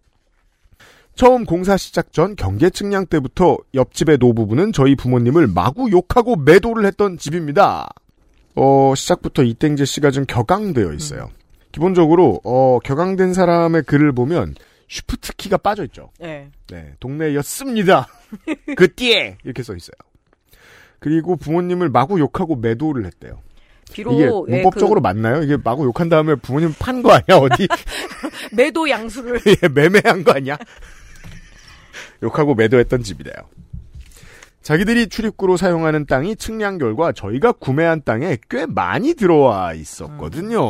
[1.17, 7.19] 처음 공사 시작 전 경계 측량 때부터 옆집의 노부부는 저희 부모님을 마구 욕하고 매도를 했던
[7.19, 7.89] 집입니다.
[8.55, 11.29] 어, 시작부터 이땡재 씨가 좀 격앙되어 있어요.
[11.73, 14.55] 기본적으로, 어, 격앙된 사람의 글을 보면
[14.89, 16.11] 쉬프트 키가 빠져 있죠.
[16.19, 16.49] 네.
[16.69, 18.09] 네, 동네였습니다.
[18.77, 19.39] 그띠에!
[19.45, 19.95] 이렇게 써 있어요.
[20.99, 23.41] 그리고 부모님을 마구 욕하고 매도를 했대요.
[23.93, 25.43] 비록 이게 예, 문법적으로 맞나요?
[25.43, 27.39] 이게 마구 욕한 다음에 부모님 판 거 아니야?
[27.41, 27.77] 어디 그
[28.55, 30.57] 매도 양수를 예, 매매한 거 아니야?
[32.23, 33.35] 욕하고 매도했던 집이래요.
[34.63, 40.61] 자기들이 출입구로 사용하는 땅이 측량 결과 저희가 구매한 땅에 꽤 많이 들어와 있었거든요.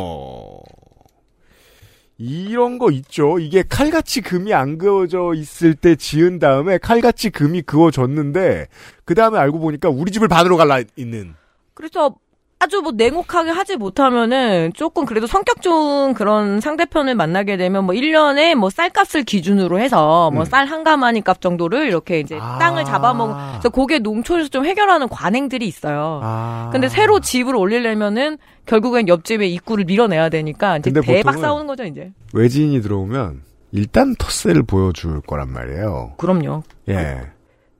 [2.20, 3.38] 이런 거 있죠.
[3.38, 8.66] 이게 칼같이 금이 안 그어져 있을 때 지은 다음에 칼같이 금이 그어졌는데
[9.06, 11.34] 그 다음에 알고 보니까 우리 집을 받으러 갈라 있는.
[11.72, 12.14] 그래서
[12.62, 18.54] 아주 뭐 냉혹하게 하지 못하면은 조금 그래도 성격 좋은 그런 상대편을 만나게 되면 뭐 1년에
[18.54, 20.44] 뭐 쌀값을 기준으로 해서 뭐 음.
[20.44, 22.58] 쌀한 가마니 값 정도를 이렇게 이제 아.
[22.58, 26.20] 땅을 잡아먹은 그래서 그게 농촌에서 좀 해결하는 관행들이 있어요.
[26.22, 26.68] 아.
[26.70, 32.12] 근데 새로 집을 올리려면은 결국엔 옆집의 입구를 밀어내야 되니까 이제 대박 싸우는 거죠, 이제.
[32.32, 33.42] 외지인이 들어오면
[33.72, 36.14] 일단 텃세를 보여줄 거란 말이에요.
[36.16, 36.62] 그럼요.
[36.88, 37.20] 예.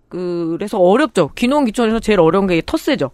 [0.09, 1.31] 그래서 어렵죠.
[1.35, 3.11] 귀농귀촌에서 제일 어려운 게 텃세죠.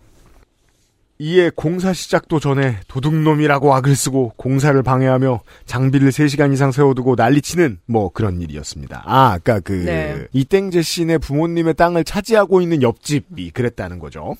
[1.18, 8.10] 이에 공사 시작도 전에 도둑놈이라고 악을 쓰고 공사를 방해하며 장비를 3시간 이상 세워두고 난리치는 뭐
[8.10, 9.02] 그런 일이었습니다.
[9.06, 10.26] 아, 아까 그 네.
[10.32, 14.34] 이땡재 씨네 부모님의 땅을 차지하고 있는 옆집이 그랬다는 거죠.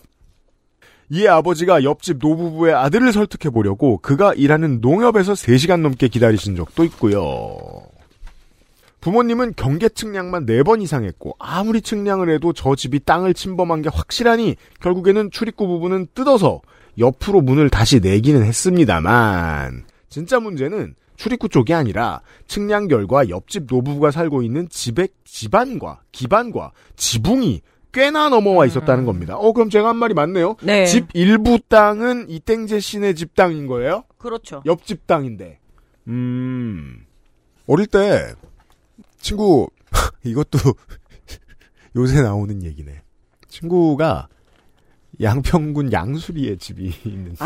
[1.11, 7.57] 이에 아버지가 옆집 노부부의 아들을 설득해 보려고 그가 일하는 농협에서 3시간 넘게 기다리신 적도 있고요.
[9.01, 14.57] 부모님은 경계 측량만 4번 이상 했고 아무리 측량을 해도 저 집이 땅을 침범한 게 확실하니
[14.81, 16.61] 결국에는 출입구 부분은 뜯어서
[16.99, 24.43] 옆으로 문을 다시 내기는 했습니다만 진짜 문제는 출입구 쪽이 아니라 측량 결과 옆집 노부부가 살고
[24.43, 27.63] 있는 집의 집안과 기반과 지붕이
[27.97, 29.37] 꽤나 넘어와 있었다는 겁니다.
[29.39, 30.57] 어 그럼 제가 한 말이 맞네요.
[30.63, 30.85] 네.
[30.85, 34.05] 집 일부 땅은 이땡재 씨네 집 땅인 거예요?
[34.19, 34.63] 그렇죠.
[34.67, 35.59] 옆집 땅인데.
[36.09, 37.07] 음.
[37.67, 38.35] 어릴 때
[39.19, 39.69] 친구
[40.25, 40.59] 이것도
[41.97, 43.01] 요새 나오는 얘기네.
[43.49, 44.29] 친구가
[45.23, 47.41] 양평군 양수리에 집이 있는 집.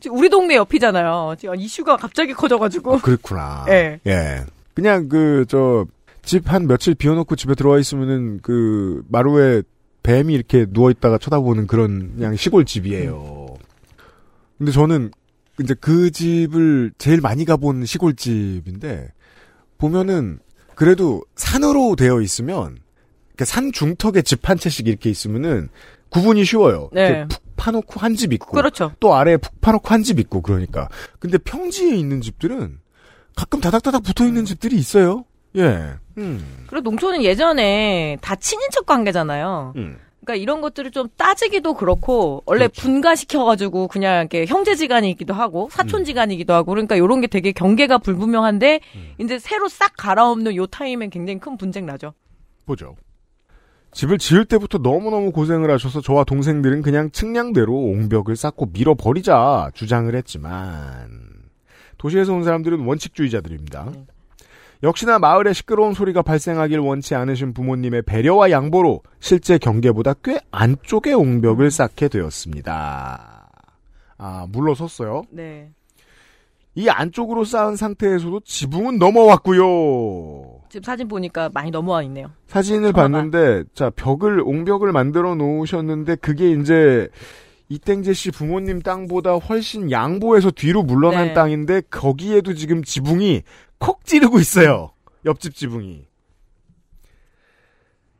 [0.00, 1.34] 지금 우리 동네 옆이잖아요.
[1.40, 2.94] 지금 이슈가 갑자기 커져가지고.
[2.94, 3.66] 아, 그렇구나.
[3.68, 3.98] 예.
[4.06, 4.44] 예.
[4.74, 5.86] 그냥 그 저
[6.26, 9.62] 집 한 며칠 비워놓고 집에 들어와 있으면은 그 마루에
[10.02, 13.56] 뱀이 이렇게 누워 있다가 쳐다보는 그런 그냥 시골 집이에요.
[14.58, 15.10] 근데 저는
[15.60, 19.08] 이제 그 집을 제일 많이 가본 시골 집인데
[19.78, 20.38] 보면은
[20.74, 22.78] 그래도 산으로 되어 있으면
[23.36, 25.68] 그산 중턱에 집 한 채씩 이렇게 있으면은
[26.10, 26.90] 구분이 쉬워요.
[26.92, 27.26] 네.
[27.28, 28.92] 푹 파놓고 한 집 있고 그렇죠.
[29.00, 30.88] 또 아래에 푹 파놓고 한 집 있고 그러니까.
[31.18, 32.78] 근데 평지에 있는 집들은
[33.34, 35.24] 가끔 다닥다닥 붙어 있는 집들이 있어요.
[35.56, 35.94] 예.
[36.18, 36.64] 음.
[36.66, 39.72] 그리고 농촌은 예전에 다 친인척 관계잖아요.
[39.76, 39.98] 음.
[40.24, 42.82] 그러니까 이런 것들을 좀 따지기도 그렇고 원래 그렇죠.
[42.82, 49.12] 분가시켜가지고 그냥 이렇게 형제지간이기도 하고 사촌지간이기도 하고 그러니까 이런 게 되게 경계가 불분명한데 음.
[49.18, 52.12] 이제 새로 싹 갈아엎는 요 타임엔 굉장히 큰 분쟁 나죠.
[52.66, 52.96] 보죠.
[53.92, 61.08] 집을 지을 때부터 너무너무 고생을 하셔서 저와 동생들은 그냥 측량대로 옹벽을 쌓고 밀어버리자 주장을 했지만
[61.96, 63.92] 도시에서 온 사람들은 원칙주의자들입니다.
[64.82, 71.70] 역시나 마을에 시끄러운 소리가 발생하길 원치 않으신 부모님의 배려와 양보로 실제 경계보다 꽤 안쪽에 옹벽을
[71.70, 73.50] 쌓게 되었습니다.
[74.18, 75.24] 아, 물러섰어요.
[75.30, 75.70] 네.
[76.74, 80.60] 이 안쪽으로 쌓은 상태에서도 지붕은 넘어왔고요.
[80.68, 82.30] 지금 사진 보니까 많이 넘어와 있네요.
[82.48, 82.92] 사진을.
[82.92, 87.08] 봤는데 자 벽을 옹벽을 만들어 놓으셨는데 그게 이제
[87.68, 91.34] 이땡재 씨 부모님 땅보다 훨씬 양보해서 뒤로 물러난 네.
[91.34, 93.42] 땅인데 거기에도 지금 지붕이
[93.78, 94.92] 콕 찌르고 있어요.
[95.24, 96.04] 옆집 지붕이.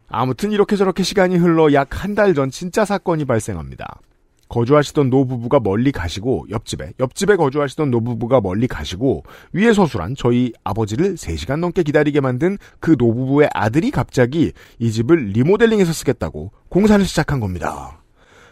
[0.08, 4.00] 아무튼 이렇게 저렇게 시간이 흘러 약 한 달 전 진짜 사건이 발생합니다.
[4.48, 11.58] 거주하시던 노부부가 멀리 가시고 옆집에 옆집에 거주하시던 노부부가 멀리 가시고 위에 서술한 저희 아버지를 3시간
[11.58, 17.95] 넘게 기다리게 만든 그 노부부의 아들이 갑자기 이 집을 리모델링해서 쓰겠다고 공사를 시작한 겁니다.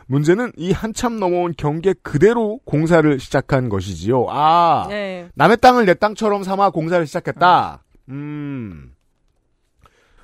[0.06, 4.26] 문제는 이 한참 넘어온 경계 그대로 공사를 시작한 것이지요.
[4.28, 5.28] 아, 네.
[5.34, 7.82] 남의 땅을 내 땅처럼 삼아 공사를 시작했다.
[8.10, 8.92] 음.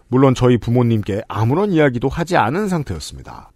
[0.08, 3.52] 물론 저희 부모님께 아무런 이야기도 하지 않은 상태였습니다.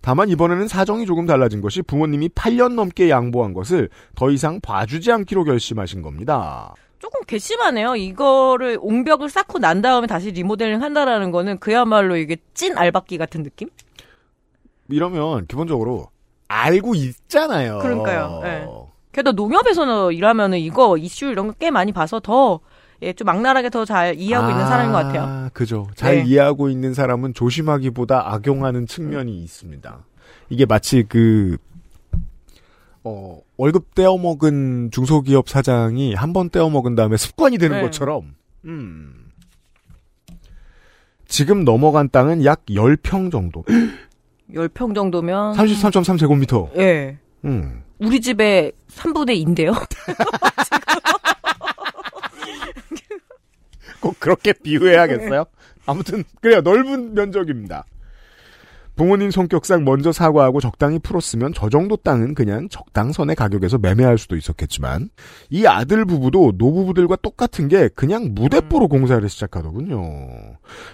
[0.00, 5.44] 다만 이번에는 사정이 조금 달라진 것이 부모님이 8년 넘게 양보한 것을 더 이상 봐주지 않기로
[5.44, 6.74] 결심하신 겁니다.
[6.98, 7.96] 조금 괘씸하네요.
[7.96, 13.68] 이거를 옹벽을 쌓고 난 다음에 다시 리모델링 한다라는 거는 그야말로 이게 찐 알박기 같은 느낌?
[14.88, 16.08] 이러면 기본적으로
[16.48, 17.78] 알고 있잖아요.
[17.78, 18.40] 그러니까요.
[18.42, 18.66] 네.
[19.12, 22.60] 게다가 농협에서는 일하면은 이거 이슈 이런 거 꽤 많이 봐서 더,
[23.02, 25.22] 예, 좀 악랄하게 더 잘 이해하고 있는 사람인 것 같아요.
[25.22, 25.88] 아, 그죠.
[25.94, 26.24] 잘 네.
[26.24, 29.98] 이해하고 있는 사람은 조심하기보다 악용하는 측면이 있습니다.
[30.50, 31.56] 이게 마치 그,
[33.04, 37.82] 어, 월급 떼어먹은 중소기업 사장이 한 번 떼어먹은 다음에 습관이 되는 네.
[37.82, 39.30] 것처럼, 음.
[41.26, 43.64] 지금 넘어간 땅은 약 10평 정도.
[44.52, 45.54] 10평 정도면.
[45.54, 46.76] 33.3제곱미터.
[46.78, 47.18] 예.
[47.44, 47.82] 음.
[47.98, 49.74] 우리 집의 3분의 2인데요.
[54.00, 55.44] 꼭 그렇게 비유해야겠어요?
[55.86, 56.60] 아무튼 그래요.
[56.60, 57.84] 넓은 면적입니다.
[58.96, 65.10] 부모님 성격상 먼저 사과하고 적당히 풀었으면 저 정도 땅은 그냥 적당선의 가격에서 매매할 수도 있었겠지만
[65.50, 70.00] 이 아들 부부도 노부부들과 똑같은 게 그냥 무대뽀로 공사를 시작하더군요.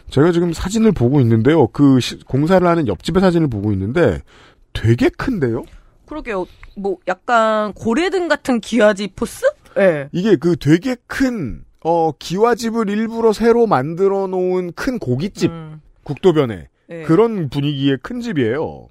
[0.09, 1.67] 제가 지금 사진을 보고 있는데요.
[1.69, 4.21] 그 시- 공사를 하는 옆집의 사진을 보고 있는데
[4.73, 5.65] 되게 큰데요?
[6.07, 6.47] 그러게요.
[6.77, 9.45] 뭐, 약간 고래등 같은 기와집 포스?
[9.79, 10.09] 예.
[10.13, 17.03] 이게 그 되게 큰 어, 기와집을 일부러 새로 만들어 놓은 큰 고깃집 음, 국도변에 예.
[17.03, 18.88] 그런 분위기의 큰 집이에요.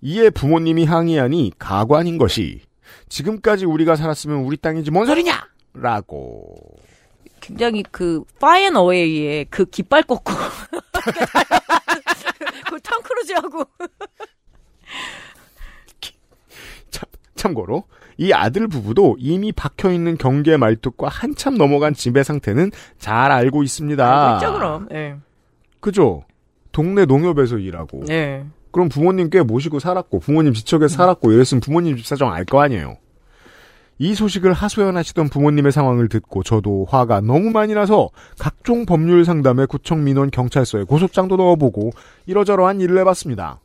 [0.00, 2.62] 이에 부모님이 항의하니 가관인 것이
[3.08, 5.48] 지금까지 우리가 살았으면 우리 땅이지 뭔 소리냐!
[5.74, 6.56] 라고.
[7.40, 10.32] 굉장히 그, 파이앤 어웨이의 그 깃발 꽂고.
[12.70, 13.64] 그 탕크루즈하고.
[16.90, 17.84] 참, 참고로
[18.16, 24.24] 이 아들 부부도 이미 박혀있는 경계 말뚝과 한참 넘어간 집의 상태는 잘 알고 있습니다.
[24.24, 24.88] 알고 있죠, 그럼.
[24.92, 25.16] 예.
[25.80, 26.24] 그죠?
[26.72, 28.02] 동네 농협에서 일하고.
[28.10, 28.44] 예.
[28.70, 32.96] 그럼 부모님 꽤 모시고 살았고 부모님 지척에 살았고 이랬으면 부모님 집 사정 알 거 아니에요.
[33.98, 40.04] 이 소식을 하소연하시던 부모님의 상황을 듣고 저도 화가 너무 많이 나서 각종 법률 상담에 구청
[40.04, 41.92] 민원 경찰서에 고소장도 넣어보고
[42.26, 43.60] 이러저러한 일을 해봤습니다.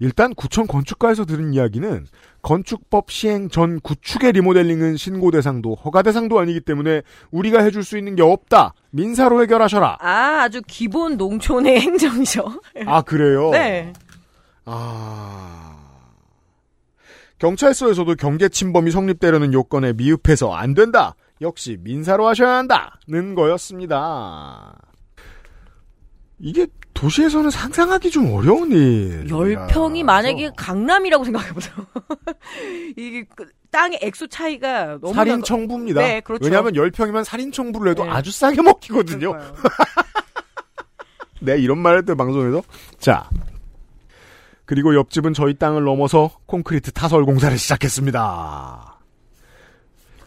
[0.00, 2.06] 일단 구청 건축가에서 들은 이야기는
[2.42, 8.16] 건축법 시행 전 구축의 리모델링은 신고 대상도 허가 대상도 아니기 때문에 우리가 해줄 수 있는
[8.16, 8.74] 게 없다.
[8.90, 9.98] 민사로 해결하셔라.
[10.00, 12.60] 아, 아주 기본 농촌의 행정이죠.
[12.86, 13.50] 아 그래요?
[13.50, 13.92] 네.
[14.64, 15.74] 아
[17.38, 21.14] 경찰서에서도 경계 침범이 성립되려는 요건에 미흡해서 안 된다.
[21.40, 24.76] 역시 민사로 하셔야 한다 는 거였습니다.
[26.38, 29.28] 이게 도시에서는 상상하기 좀 어려운 일.
[29.28, 31.74] 열 평이 만약에 강남이라고 생각해보세요.
[32.96, 36.00] 이게 그 땅의 액수 차이가 너무 살인 청부입니다.
[36.00, 36.44] 네, 그렇죠.
[36.44, 38.10] 왜냐하면 열 평이면 살인 청부를 해도 네.
[38.10, 39.34] 아주 싸게 먹히거든요.
[41.42, 42.62] 네, 이런 말할때 방송에서.
[42.98, 43.28] 자.
[44.64, 48.98] 그리고 옆집은 저희 땅을 넘어서 콘크리트 타설 공사를 시작했습니다.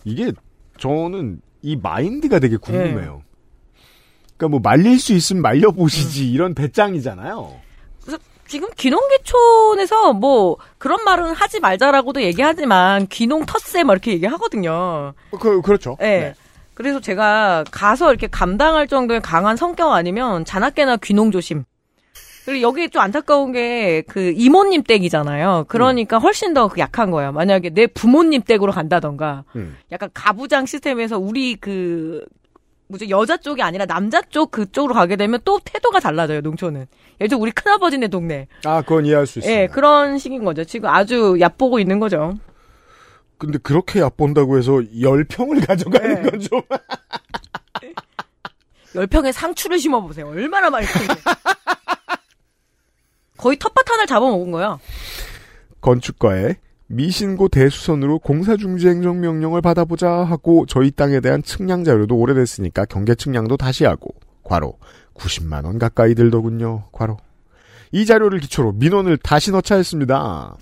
[0.04, 0.32] 이게
[0.78, 3.24] 저는 이 마인드가 되게 궁금해요.
[4.38, 7.54] 그러니까 뭐 말릴 수 있으면 말려 보시지 이런 배짱이잖아요.
[8.02, 15.14] 그래서 지금 귀농계촌에서 뭐 그런 말은 하지 말자라고도 얘기하지만 귀농 텃세 막 이렇게 얘기하거든요.
[15.40, 15.98] 그, 그렇죠.
[16.00, 16.36] 네.
[16.74, 21.64] 그래서 제가 가서 이렇게 감당할 정도의 강한 성격 아니면 자나깨나 귀농 조심.
[22.46, 25.66] 그리고 여기 좀 안타까운 게 그 이모님 댁이잖아요.
[25.68, 27.34] 그러니까 훨씬 더 약한 거예요.
[27.34, 29.76] 만약에 내 부모님 댁으로 간다던가 음.
[29.92, 32.26] 약간 가부장 시스템에서 우리 그
[32.90, 36.88] 뭐죠 여자 쪽이 아니라 남자 쪽 그쪽으로 가게 되면 또 태도가 달라져요 농촌은.
[37.20, 38.48] 예를 들어 우리 큰아버지네 동네.
[38.66, 39.62] 아, 그건 이해할 수 있습니다.
[39.62, 40.64] 예 그런 식인 거죠.
[40.64, 42.36] 지금 아주 얕보고 있는 거죠.
[43.38, 46.30] 근데 그렇게 얕본다고 해서 열 평을 가져가는 네.
[46.30, 46.62] 건 좀.
[48.96, 50.28] 열평에 상추를 심어보세요.
[50.28, 51.22] 얼마나 맛있는지
[53.38, 54.80] 거의 텃밭 하나를 잡아먹은 거야.
[55.82, 56.56] 건축가의
[56.88, 63.86] 미신고 대수선으로 공사중지 행정명령을 받아보자 하고 저희 땅에 대한 측량 자료도 오래됐으니까 경계 측량도 다시
[63.86, 64.78] 하고 과로
[65.16, 66.86] 90만 원 가까이 들더군요.
[66.92, 67.18] 과로
[67.92, 70.56] 이 자료를 기초로 민원을 다시 넣자 했습니다.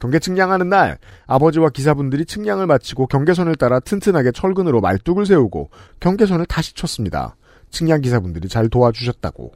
[0.00, 6.74] 경계 측량하는 날 아버지와 기사분들이 측량을 마치고 경계선을 따라 튼튼하게 철근으로 말뚝을 세우고 경계선을 다시
[6.74, 7.36] 쳤습니다.
[7.70, 9.52] 측량 기사분들이 잘 도와주셨다고.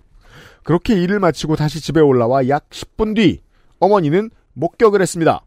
[0.65, 3.41] 그렇게 일을 마치고 다시 집에 올라와 약 10분 뒤
[3.79, 5.43] 어머니는 목격을 했습니다.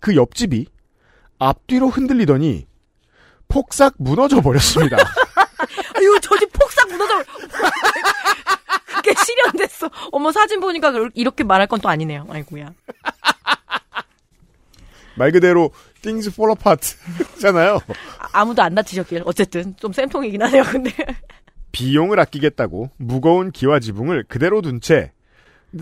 [0.00, 0.66] 그 옆집이
[1.38, 2.66] 앞뒤로 흔들리더니
[3.48, 4.96] 폭삭 무너져 버렸습니다.
[5.96, 7.24] 아유 저 집 폭삭 무너져
[8.96, 12.72] 그게 실현됐어 어머 사진 보니까 이렇게 말할 건 또 아니네요 아이고야
[15.16, 15.70] 말 그대로
[16.02, 17.80] things fall apart잖아요.
[18.18, 20.92] 아- 아무도 안 다치셨길 어쨌든 좀 쌤통이긴 하네요 근데
[21.72, 25.12] 비용을 아끼겠다고 무거운 기와 지붕을 그대로 둔 채.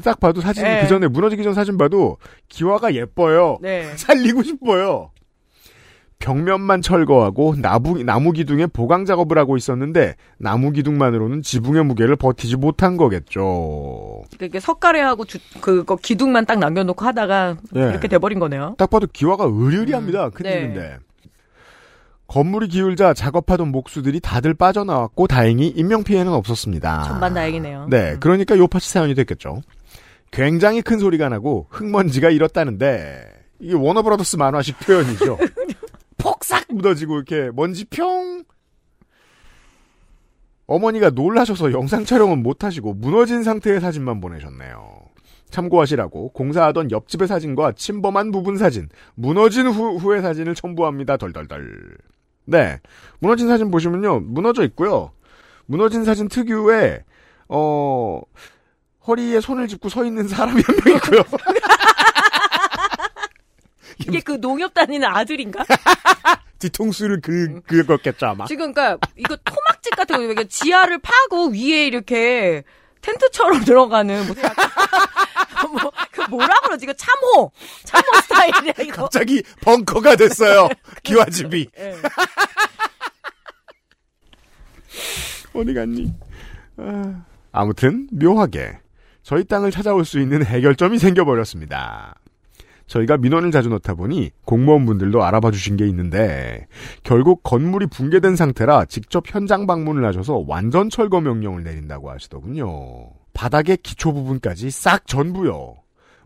[0.02, 0.82] 딱 봐도 사진 네.
[0.82, 2.18] 그 전에 무너지기 전 사진 봐도
[2.48, 3.58] 기와가 예뻐요.
[3.60, 5.10] 네 살리고 싶어요.
[6.18, 12.96] 벽면만 철거하고 나무, 나무 기둥에 보강 작업을 하고 있었는데 나무 기둥만으로는 지붕의 무게를 버티지 못한
[12.96, 14.22] 거겠죠.
[14.38, 17.80] 이렇게 석가래하고 주, 그거 기둥만 딱 남겨놓고 하다가 예.
[17.80, 20.26] 이렇게 돼버린 거네요 딱 봐도 기와가 의리의리합니다.
[20.26, 20.98] 음, 큰일인데.
[22.28, 27.04] 건물이 기울자 작업하던 목수들이 다들 빠져나왔고 다행히 인명피해는 없었습니다.
[27.04, 28.20] 전반 다행이네요 네, 음.
[28.20, 29.60] 그러니까 요파치 사연이 됐겠죠.
[30.36, 33.26] 굉장히 큰 소리가 나고 흙먼지가 일었다는데
[33.58, 35.38] 이게 워너브라더스 만화식 표현이죠.
[36.18, 38.44] 폭삭 묻어지고 이렇게 먼지 평.
[40.66, 44.98] 어머니가 놀라셔서 영상 촬영은 못하시고 무너진 상태의 사진만 보내셨네요.
[45.48, 51.16] 참고하시라고 공사하던 옆집의 사진과 침범한 부분 사진, 무너진 후, 후의 사진을 첨부합니다.
[51.16, 51.96] 덜덜덜.
[52.44, 52.78] 네.
[53.20, 54.20] 무너진 사진 보시면요.
[54.20, 55.12] 무너져 있고요.
[55.64, 57.04] 무너진 사진 특유의
[57.48, 58.20] 어
[59.06, 61.22] 허리에 손을 짚고 서 있는 사람이 한 명 있고요.
[64.00, 65.64] 이게 그 농협 다니는 아들인가?
[66.58, 68.46] 뒤통수를 그 그거겠죠 아마.
[68.46, 72.64] 지금 그러니까 이거 토막집 같은 거 이게 지하를 파고 위에 이렇게
[73.00, 74.68] 텐트처럼 들어가는 무슨 약간
[75.70, 77.52] 뭐 그 뭐라 그러지 이거 참호
[77.84, 79.02] 참호 스타일이야 이거.
[79.02, 80.68] 갑자기 벙커가 됐어요.
[81.02, 81.68] 기와집이.
[81.78, 81.94] 예.
[85.52, 86.12] 어디 갔니?
[86.78, 88.78] 아, 아무튼 묘하게
[89.26, 92.14] 저희 땅을 찾아올 수 있는 해결점이 생겨버렸습니다.
[92.86, 96.68] 저희가 민원을 자주 넣다 보니 공무원분들도 알아봐 주신 게 있는데
[97.02, 103.10] 결국 건물이 붕괴된 상태라 직접 현장 방문을 하셔서 완전 철거 명령을 내린다고 하시더군요.
[103.32, 105.74] 바닥의 기초 부분까지 싹 전부요.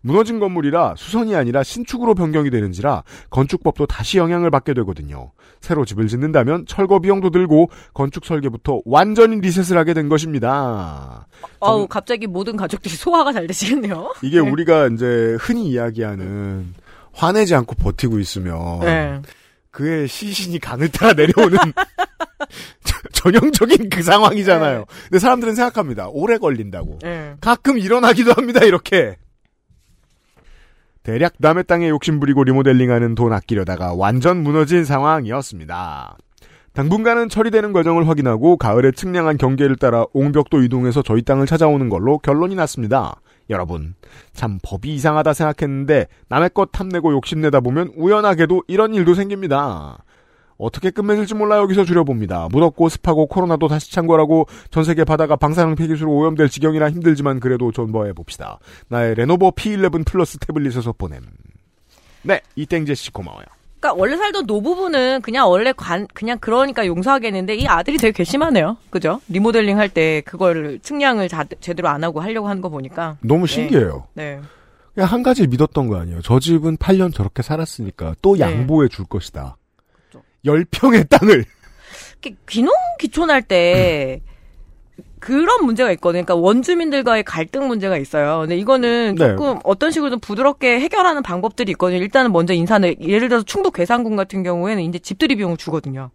[0.02, 5.32] 무너진 건물이라 수선이 아니라 신축으로 변경이 되는지라 건축법도 다시 영향을 받게 되거든요.
[5.60, 11.26] 새로 집을 짓는다면 철거 비용도 들고 건축 설계부터 완전히 리셋을 하게 된 것입니다.
[11.58, 14.14] 어우 갑자기 모든 가족들이 소화가 잘 되시겠네요.
[14.22, 14.48] 이게 네.
[14.50, 16.74] 우리가 이제 흔히 이야기하는
[17.12, 19.20] 화내지 않고 버티고 있으면 네.
[19.70, 21.58] 그의 시신이 강을 따라 내려오는
[22.84, 24.78] 저- 전형적인 그 상황이잖아요.
[24.78, 24.84] 네.
[25.04, 26.08] 근데 사람들은 생각합니다.
[26.08, 27.00] 오래 걸린다고.
[27.02, 27.34] 네.
[27.40, 28.64] 가끔 일어나기도 합니다.
[28.64, 29.16] 이렇게.
[31.02, 36.18] 대략 남의 땅에 욕심부리고 리모델링하는 돈 아끼려다가 완전 무너진 상황이었습니다.
[36.72, 42.54] 당분간은 처리되는 과정을 확인하고 가을에 측량한 경계를 따라 옹벽도 이동해서 저희 땅을 찾아오는 걸로 결론이
[42.54, 43.20] 났습니다.
[43.48, 43.94] 여러분,
[44.32, 50.04] 참 법이 이상하다 생각했는데 남의 것 탐내고 욕심내다 보면 우연하게도 이런 일도 생깁니다.
[50.60, 52.48] 어떻게 끝맺을지 몰라 여기서 줄여봅니다.
[52.52, 58.12] 무덥고 습하고 코로나도 다시 창궐하고 전 세계 바다가 방사능 폐기수로 오염될 지경이라 힘들지만 그래도 존버해
[58.12, 58.58] 봅시다.
[58.88, 61.20] 나의 레노버 P11 플러스 태블릿에서 보냄.
[62.22, 63.46] 네, 이땡제 씨 고마워요.
[63.80, 68.76] 그러니까 원래 살던 노부부는 그냥 원래 관 그냥 그러니까 용서하겠는데 이 아들이 되게 괘씸하네요.
[68.90, 69.22] 그죠?
[69.28, 74.06] 리모델링 할 때 그걸 측량을 자, 제대로 안 하고 하려고 하는 거 보니까 너무 신기해요.
[74.12, 74.38] 네.
[74.94, 76.20] 그냥 한 가지 믿었던 거 아니에요.
[76.20, 78.40] 저 집은 8년 저렇게 살았으니까 또 네.
[78.40, 79.56] 양보해 줄 것이다.
[80.44, 81.44] 열 평의 땅을
[82.22, 84.20] 이렇게 귀농 귀촌할 때
[85.18, 86.24] 그런 문제가 있거든요.
[86.24, 88.40] 그러니까 원주민들과의 갈등 문제가 있어요.
[88.40, 89.28] 근데 이거는 네.
[89.28, 92.00] 조금 어떤 식으로든 부드럽게 해결하는 방법들이 있거든요.
[92.00, 96.10] 일단은 먼저 인사를 예를 들어서 충북 괴산군 같은 경우에는 이제 집들이 비용을 주거든요.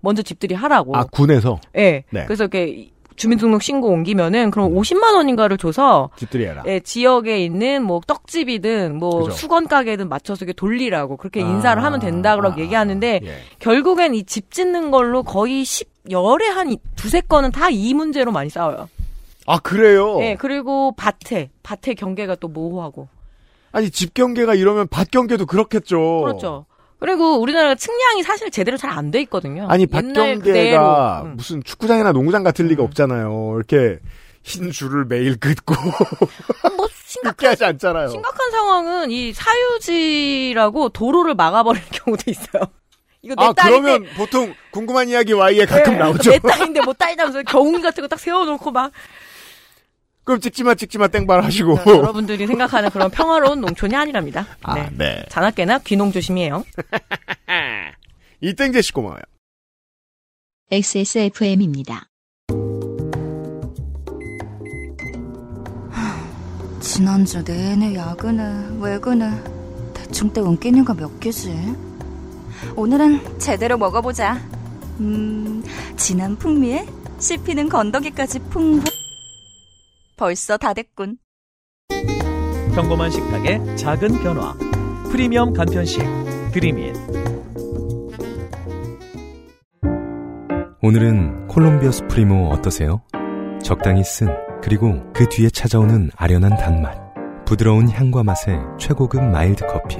[0.00, 0.96] 먼저 집들이 하라고.
[0.96, 2.04] 아 군에서 예.
[2.10, 2.24] 네.
[2.24, 6.62] 그래서 이렇게 주민등록 신고 옮기면은 그럼 50만 원인가를 줘서 집들이 해라.
[6.66, 9.30] 예, 지역에 있는 뭐 떡집이든 뭐 그죠.
[9.32, 13.36] 수건 가게든 맞춰서 이렇게 돌리라고 그렇게 아, 인사를 하면 된다 그러고 아, 얘기하는데 예.
[13.58, 18.32] 결국엔 이 집 짓는 걸로 거의 10 열에 한 이- 두세 건은 다 이 문제로
[18.32, 18.88] 많이 싸워요.
[19.46, 20.18] 아 그래요.
[20.22, 23.08] 예, 그리고 밭에 밭의 경계가 또 모호하고.
[23.72, 26.22] 아니 집 경계가 이러면 밭 경계도 그렇겠죠.
[26.22, 26.64] 그렇죠.
[27.00, 29.66] 그리고 우리나라가 측량이 사실 제대로 잘 안 돼 있거든요.
[29.68, 29.86] 아니
[30.40, 31.22] 그대로.
[31.24, 31.36] 음.
[31.36, 33.52] 무슨 축구장이나 농구장 같을 리가 없잖아요.
[33.56, 33.98] 이렇게
[34.42, 35.74] 흰 줄을 매일 긋고
[36.76, 38.08] 뭐 심각 그렇게 하지 않잖아요.
[38.08, 42.62] 심각한 상황은 이 사유지라고 도로를 막아버리는 경우도 있어요.
[43.22, 46.30] 이거 내 아 딸인데 그러면 보통 궁금한 이야기 Y에 가끔 네, 나오죠.
[46.30, 48.92] 내 딸인데 못 딸이다면서 경운기 같은 거 딱 세워놓고 막
[50.28, 51.78] 그럼 찍지마 찍지마 땡발 하시고.
[51.86, 54.46] 여러분들이 생각하는 그런 평화로운 농촌이 아니랍니다.
[54.62, 54.90] 아, 네.
[54.92, 55.24] 네.
[55.30, 56.66] 자나깨나 귀농 조심이에요.
[58.42, 59.22] 이 땡제 씨 고마워요.
[60.70, 62.10] XSFM입니다.
[66.78, 69.30] 지난주 내내 야근을 외근을
[69.94, 71.54] 대충 때운 끼니가 몇 개지?
[72.76, 74.34] 오늘은 제대로 먹어보자.
[75.00, 75.64] 음,
[75.96, 76.86] 진한 풍미에
[77.18, 79.07] 씹히는 건더기까지 풍부.
[80.18, 81.16] 벌써 다 됐군.
[82.74, 84.52] 평범한 식탁의 작은 변화.
[85.10, 86.02] 프리미엄 간편식
[86.52, 86.92] 드림잇.
[90.82, 93.02] 오늘은 콜롬비아 수프리모 어떠세요?
[93.62, 94.28] 적당히 쓴
[94.62, 96.96] 그리고 그 뒤에 찾아오는 아련한 단맛
[97.44, 99.98] 부드러운 향과 맛의 최고급 mild 커피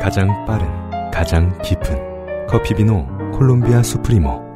[0.00, 0.68] 가장 빠른
[1.10, 4.51] 가장 깊은 커피 비노 콜롬비아 수프리모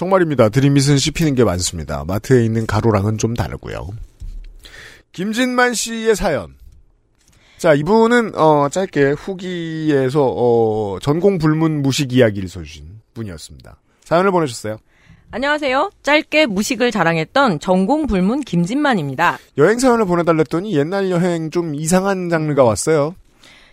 [0.00, 0.48] 정말입니다.
[0.48, 2.06] 드림잇은 씹히는 게 많습니다.
[2.06, 3.90] 마트에 있는 가루랑은 좀 다르고요.
[5.12, 6.54] 김진만 씨의 사연.
[7.58, 13.76] 자, 이분은 어, 짧게 후기에서 어, 전공 불문 무식 이야기를 써주신 분이었습니다.
[14.04, 14.78] 사연을 보내셨어요.
[15.32, 15.90] 안녕하세요.
[16.02, 19.36] 짧게 무식을 자랑했던 전공 불문 김진만입니다.
[19.58, 23.16] 여행 사연을 보내달랬더니 옛날 여행 좀 이상한 장르가 왔어요.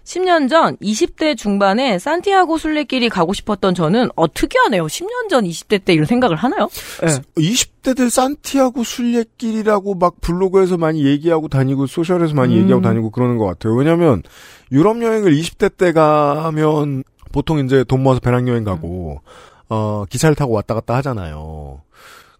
[0.08, 4.86] 10년 전 20대 중반에 산티아고 순례길이 가고 싶었던 저는 어 특이하네요.
[4.86, 6.70] 10년 전 20대 때 이런 생각을 하나요?
[7.02, 7.20] 네.
[7.36, 12.62] 20대들 산티아고 순례길이라고 막 블로그에서 많이 얘기하고 다니고 소셜에서 많이 음.
[12.62, 13.76] 얘기하고 다니고 그러는 것 같아요.
[13.76, 14.24] 왜냐하면
[14.72, 17.04] 유럽 여행을 20대 때 가면
[17.34, 19.20] 보통 이제 돈 모아서 배낭여행 가고
[19.68, 21.82] 어 기차를 타고 왔다 갔다 하잖아요.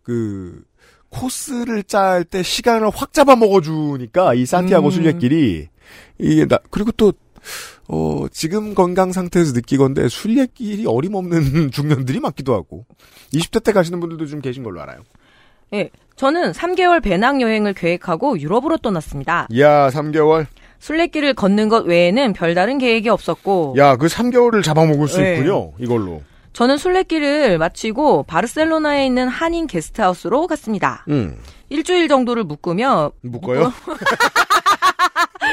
[0.04, 0.64] 그
[1.10, 4.92] 코스를 짤 때 시간을 확 잡아 먹어주니까 이 산티아고 음.
[4.92, 5.68] 순례길이
[6.20, 7.12] 이게 나 그리고 또
[7.88, 12.86] 어, 지금 건강 상태에서 느끼건데 순례길이 어림없는 중년들이 많기도 하고
[13.34, 15.00] 20대 때 가시는 분들도 좀 계신 걸로 알아요.
[15.74, 15.90] 예.
[16.16, 19.48] 저는 3개월 배낭 여행을 계획하고 유럽으로 떠났습니다.
[19.60, 20.48] 야, 3개월.
[20.80, 25.36] 순례길을 걷는 것 외에는 별다른 계획이 없었고 야, 그 3개월을 잡아먹을 수 네.
[25.36, 25.74] 있군요.
[25.80, 26.22] 이걸로.
[26.54, 31.04] 저는 순례길을 마치고 바르셀로나에 있는 한인 게스트하우스로 갔습니다.
[31.10, 31.38] 음.
[31.70, 33.60] 일주일 정도를 묶으며 묶어요?
[33.86, 33.94] 묶어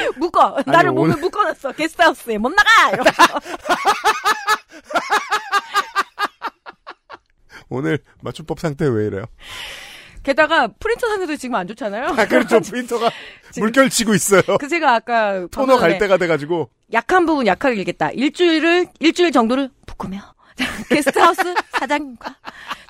[0.65, 3.23] 나를 몸을 오늘- 묶어놨어 게스트하우스에 못 나가 이러면서.
[7.69, 9.25] 오늘 맞춤법 상태 왜 이래요?
[10.23, 12.07] 게다가 프린터 상태도 지금 안 좋잖아요.
[12.17, 12.59] 아, 그렇죠.
[12.61, 13.11] 프린터가
[13.57, 14.41] 물결치고 있어요.
[14.59, 16.69] 그 제가 아까 토너 갈 때가 돼가지고.
[16.93, 18.11] 약한 부분 약하게 읽겠다.
[18.11, 20.21] 일주일을 일주일 정도를 묶으며
[20.89, 22.35] 게스트하우스 사장님과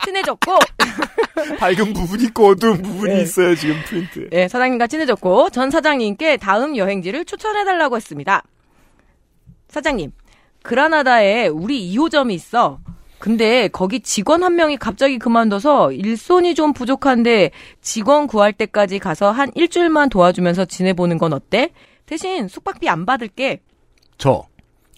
[0.04, 0.60] 친해졌고
[1.60, 3.22] 밝은 부분이 있고 어두운 부분이 네.
[3.22, 4.28] 있어요, 지금 프린트에.
[4.32, 8.43] 예, 사장님과 친해졌고 전 사장님께 다음 여행지를 추천해달라고 했습니다.
[9.70, 10.12] 사장님,
[10.64, 12.80] 그라나다에 우리 2호점이 있어.
[13.20, 19.52] 근데 거기 직원 한 명이 갑자기 그만둬서 일손이 좀 부족한데 직원 구할 때까지 가서 한
[19.56, 21.72] 일주일만 도와주면서 지내보는 건 어때?
[22.06, 23.62] 대신 숙박비 안 받을게.
[24.18, 24.43] 저,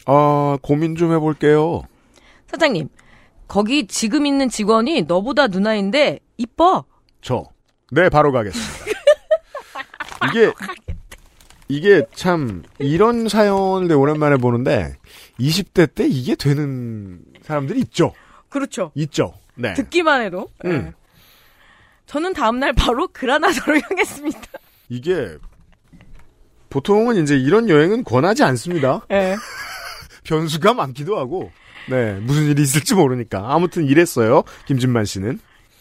[0.06, 1.84] 어, 고민 좀 해볼게요.
[2.48, 2.90] 사장님,
[3.48, 6.86] 거기 지금 있는 직원이 너보다 누나인데 이뻐.
[7.22, 7.46] 저,
[7.92, 8.86] 네, 바로 가겠습니다.
[10.30, 10.52] 이게,
[11.70, 14.96] 이게 참, 이런 사연을 오랜만에 보는데,
[15.40, 18.14] 20대 때 이게 되는 사람들이 있죠.
[18.50, 18.92] 그렇죠.
[18.96, 19.34] 있죠.
[19.56, 19.74] 네.
[19.74, 20.50] 듣기만 해도.
[20.66, 20.72] 음.
[20.72, 20.94] 예.
[22.06, 24.42] 저는 다음날 바로 그라나다로 향했습니다.
[24.90, 25.38] 이게,
[26.70, 29.06] 보통은 이제 이런 여행은 권하지 않습니다.
[29.12, 29.36] 예.
[30.24, 31.52] 변수가 많기도 하고,
[31.90, 33.46] 네, 무슨 일이 있을지 모르니까.
[33.48, 34.44] 아무튼 이랬어요.
[34.66, 35.40] 김진만 씨는.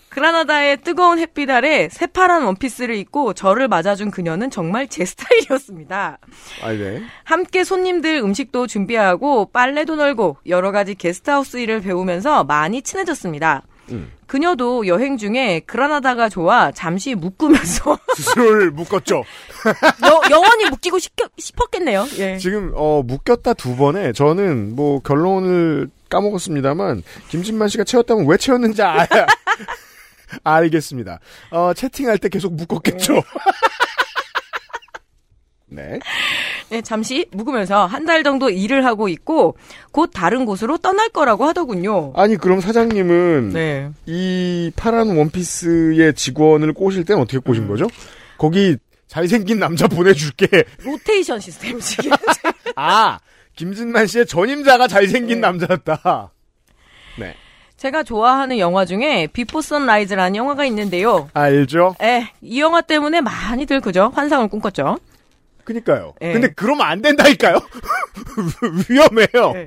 [0.09, 6.19] 그라나다의 뜨거운 햇빛 아래 새파란 원피스를 입고 저를 맞아준 그녀는 정말 제 스타일이었습니다.
[6.63, 7.03] 아, 네.
[7.25, 13.63] 함께 손님들 음식도 준비하고 빨래도 널고 여러 가지 게스트하우스 일을 배우면서 많이 친해졌습니다.
[13.91, 14.11] 음.
[14.27, 19.17] 그녀도 여행 중에 그라나다가 좋아 잠시 묶으면서 스스로를 묶었죠.
[20.05, 22.07] 여- 영원히 묶이고 싶- 싶었겠네요.
[22.19, 22.39] 예.
[22.39, 29.07] 지금 어 묶였다 두 번에 저는 뭐 결론을 까먹었습니다만 김진만 씨가 채웠다면 왜 채웠는지 알,
[30.45, 31.21] 알겠습니다.
[31.51, 33.23] 어 채팅할 때 계속 묶었겠죠.
[35.69, 35.99] 네.
[36.71, 39.57] 네, 잠시 묵으면서 한 달 정도 일을 하고 있고
[39.91, 42.13] 곧 다른 곳으로 떠날 거라고 하더군요.
[42.15, 43.91] 아니 그럼 사장님은 네.
[44.07, 47.69] 이 파란 원피스의 직원을 꼬실 땐 어떻게 꼬신 음.
[47.69, 47.89] 거죠?
[48.39, 48.77] 거기
[49.09, 50.47] 잘생긴 남자 보내줄게.
[50.85, 52.11] 로테이션 시스템이지.
[52.77, 53.19] 아
[53.57, 55.49] 김진만 씨의 전임자가 잘생긴 네.
[55.49, 56.31] 남자였다.
[57.19, 57.35] 네.
[57.77, 61.29] 제가 좋아하는 영화 중에 Before Sunrise라는 영화가 있는데요.
[61.35, 61.97] 알죠?
[62.01, 64.13] 에, 이 영화 때문에 많이들 그죠?
[64.15, 64.99] 환상을 꿈꿨죠.
[65.65, 66.15] 그니까요.
[66.23, 66.33] 예.
[66.33, 67.59] 근데 그러면 안 된다니까요?
[68.89, 69.53] 위험해요.
[69.57, 69.67] 예.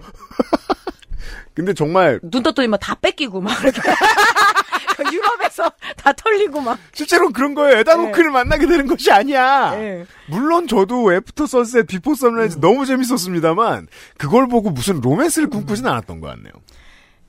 [1.53, 3.81] 근데 정말 눈 떴더니 막 다 뺏기고 막 이렇게.
[5.13, 6.77] 유럽에서 다 털리고 막.
[6.93, 7.77] 실제로 그런 거예요.
[7.79, 9.71] 에단 호크를 만나게 되는 것이 아니야.
[9.75, 10.05] 예.
[10.27, 13.87] 물론 저도 After Sunset, Before Sunrise 너무 재밌었습니다만
[14.17, 16.51] 그걸 보고 무슨 로맨스를 꿈꾸진 않았던 것 같네요.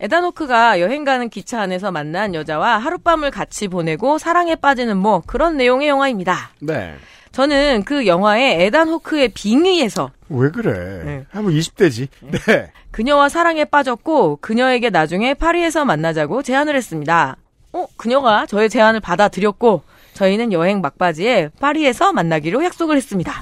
[0.00, 5.56] 에단 호크가 여행 가는 기차 안에서 만난 여자와 하룻밤을 같이 보내고 사랑에 빠지는 뭐 그런
[5.56, 6.50] 내용의 영화입니다.
[6.60, 6.96] 네.
[7.32, 11.02] 저는 그 영화의 에단 호크의 빙의해서 왜 그래?
[11.04, 11.26] 네.
[11.30, 12.08] 한번 20대지.
[12.20, 12.72] 네.
[12.90, 17.36] 그녀와 사랑에 빠졌고 그녀에게 나중에 파리에서 만나자고 제안을 했습니다.
[17.72, 19.82] 어, 그녀가 저의 제안을 받아들였고
[20.14, 23.40] 저희는 여행 막바지에 파리에서 만나기로 약속을 했습니다.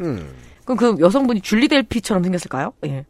[0.00, 0.30] 음.
[0.64, 2.72] 그럼 그 여성분이 줄리 델피처럼 생겼을까요?
[2.86, 3.04] 예.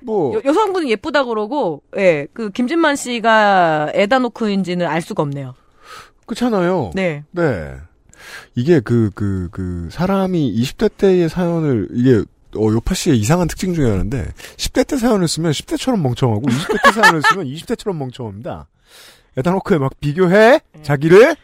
[0.00, 5.54] 뭐 여, 성분이 예쁘다 그러고 예, 그 김진만 씨가 에다노크인지는 알 수가 없네요.
[6.26, 6.90] 그렇잖아요.
[6.94, 7.24] 네.
[7.30, 7.74] 네.
[8.54, 12.24] 이게 그, 그, 그, 사람이 20대 때의 사연을, 이게,
[12.56, 16.92] 어, 요파 씨의 이상한 특징 중에 하나인데, 10대 때 사연을 쓰면 10대처럼 멍청하고, 20대 때
[16.92, 18.68] 사연을 쓰면 20대처럼 멍청합니다.
[19.36, 20.60] 에다노크에 막 비교해?
[20.82, 21.36] 자기를?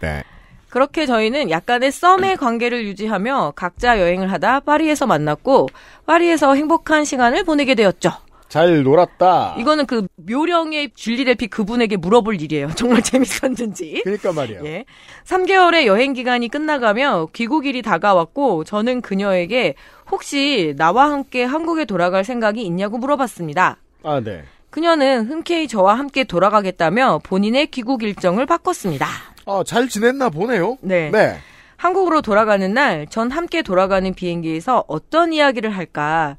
[0.00, 0.24] 네.
[0.70, 5.68] 그렇게 저희는 약간의 썸의 관계를 유지하며 각자 여행을 하다 파리에서 만났고
[6.06, 8.12] 파리에서 행복한 시간을 보내게 되었죠.
[8.48, 9.56] 잘 놀았다.
[9.58, 12.70] 이거는 그 묘령의 줄리 델피 그분에게 물어볼 일이에요.
[12.76, 14.02] 정말 재밌었는지.
[14.04, 14.60] 그니까 말이야.
[14.64, 14.84] 예.
[15.24, 19.74] 3개월의 여행 기간이 끝나가며 귀국일이 다가왔고 저는 그녀에게
[20.10, 23.76] 혹시 나와 함께 한국에 돌아갈 생각이 있냐고 물어봤습니다.
[24.02, 24.44] 아, 네.
[24.70, 29.06] 그녀는 흔쾌히 저와 함께 돌아가겠다며 본인의 귀국 일정을 바꿨습니다.
[29.46, 30.76] 아, 잘 지냈나 보네요.
[30.80, 31.10] 네.
[31.10, 31.38] 네.
[31.76, 36.36] 한국으로 돌아가는 날, 전 함께 돌아가는 비행기에서 어떤 이야기를 할까?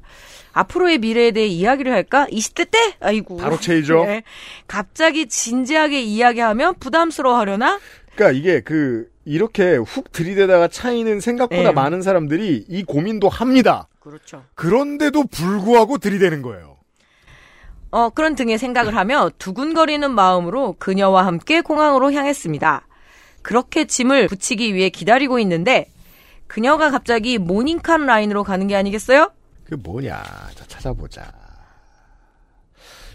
[0.52, 2.26] 앞으로의 미래에 대해 이야기를 할까?
[2.30, 2.78] 20대 때?
[3.00, 3.36] 아이고.
[3.36, 4.04] 바로 체이죠.
[4.06, 4.22] 네.
[4.66, 7.78] 갑자기 진지하게 이야기하면 부담스러워 하려나?
[8.14, 11.72] 그니까 이게 그, 이렇게 훅 들이대다가 차이는 생각보다 네.
[11.72, 13.88] 많은 사람들이 이 고민도 합니다.
[14.00, 14.44] 그렇죠.
[14.54, 16.78] 그런데도 불구하고 들이대는 거예요.
[17.92, 22.86] 어, 그런 등의 생각을 하며 두근거리는 마음으로 그녀와 함께 공항으로 향했습니다.
[23.42, 25.90] 그렇게 짐을 붙이기 위해 기다리고 있는데,
[26.46, 29.32] 그녀가 갑자기 모닝칸 라인으로 가는 게 아니겠어요?
[29.70, 30.20] 그 뭐냐?
[30.54, 31.32] 자, 찾아보자.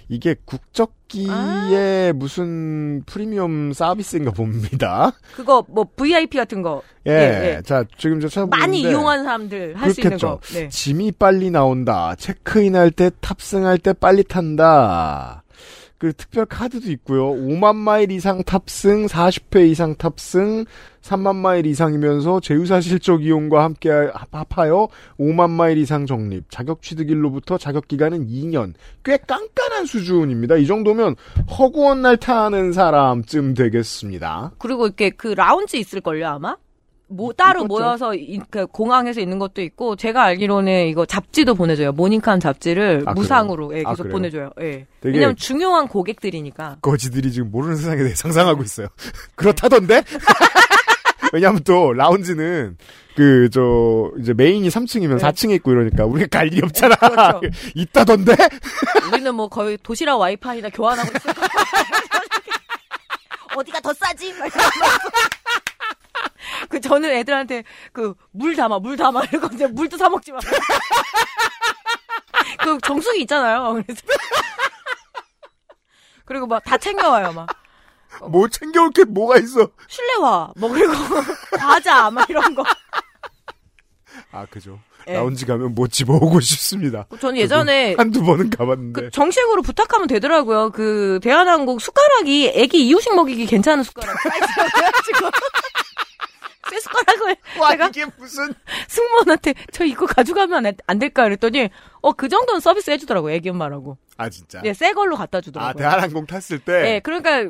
[0.08, 5.12] 이게 국적기의 무슨 프리미엄 서비스인가 봅니다.
[5.36, 6.82] 그거 뭐 VIP 같은 거.
[7.08, 7.60] 예.
[7.66, 10.18] 자, 지금 저 찾아보는데 많이 이용한 사람들 할 수 있는.
[10.18, 10.40] 거.
[10.54, 10.70] 네.
[10.70, 12.16] 짐이 빨리 나온다.
[12.16, 15.44] 체크인할 때 탑승할 때 빨리 탄다.
[15.98, 17.32] 그 특별 카드도 있고요.
[17.32, 20.66] 5만 마일 이상 탑승, 40회 이상 탑승,
[21.02, 23.90] 3만 마일 이상이면서 제휴사 실적 이용과 함께
[24.32, 24.90] 합하여
[25.20, 26.50] 5만 마일 이상 적립.
[26.50, 28.74] 자격 취득일로부터 자격 기간은 2년.
[29.04, 30.58] 꽤 깐깐한 수준입니다.
[30.58, 31.16] 이 정도면
[31.58, 34.52] 허구한 날 타는 사람쯤 되겠습니다.
[34.58, 36.58] 그리고 이렇게 그 라운지 있을걸요, 아마?
[37.08, 37.68] 뭐, 따로 있겠죠.
[37.68, 41.92] 모여서 이- 그 공항에서 있는 것도 있고, 제가 알기로는 이거 잡지도 보내줘요.
[41.92, 44.12] 모닝캄 잡지를 아, 무상으로 예, 아, 계속 그래요?
[44.14, 44.50] 보내줘요.
[44.62, 44.88] 예.
[45.02, 46.78] 왜냐면 중요한 고객들이니까.
[46.82, 48.88] 거지들이 지금 모르는 세상에 대해 상상하고 있어요.
[49.36, 50.04] 그렇다던데?
[51.34, 52.78] 왜냐하면 또 라운지는
[53.16, 55.24] 그 저 이제 메인이 3층이면 네.
[55.24, 56.96] 4층에 있고 이러니까 우리가 갈 일이 없잖아.
[56.96, 57.42] 그렇죠.
[57.76, 58.36] 있다던데?
[59.12, 61.34] 우리는 뭐 거의 도시락 와이파이나 교환하고 거야.
[63.58, 64.34] 어디가 더 싸지?
[66.70, 67.64] 그 저는 애들한테
[67.94, 70.40] 그 물 담아 물 담아 이러고 이제 물도 사 먹지 마.
[72.64, 73.74] 그 정수기 있잖아요.
[73.86, 74.02] 그래서
[76.26, 77.48] 그리고 막 다 챙겨와요 막
[78.30, 79.70] 뭐 챙겨올 게 뭐가 있어?
[79.90, 80.94] 실내화 뭐 그리고
[81.60, 82.64] 과자 막 이런 거.
[84.32, 84.80] 아 그죠.
[85.10, 85.14] 예.
[85.16, 87.06] 라운지 가면 뭐 집어오고 싶습니다.
[87.20, 89.02] 저는 예전에 한두 번은 가봤는데.
[89.02, 90.70] 그 정식으로 부탁하면 되더라고요.
[90.72, 94.16] 그 대한항공 숟가락이 애기 이유식 먹이기 괜찮은 숟가락
[96.76, 98.54] 새 숟가락을 와 제가 이게 무슨
[98.88, 101.70] 승무원한테 저 이거 가져가면 안, 안 될까 그랬더니
[102.02, 103.98] 어 그 정도는 서비스 해주더라고 애기 엄마라고.
[104.18, 104.62] 아 진짜.
[104.64, 105.82] 예, 새 걸로 갖다 아 주더라고요.
[105.82, 107.50] 대한항공 탔을 때 예, 그러니까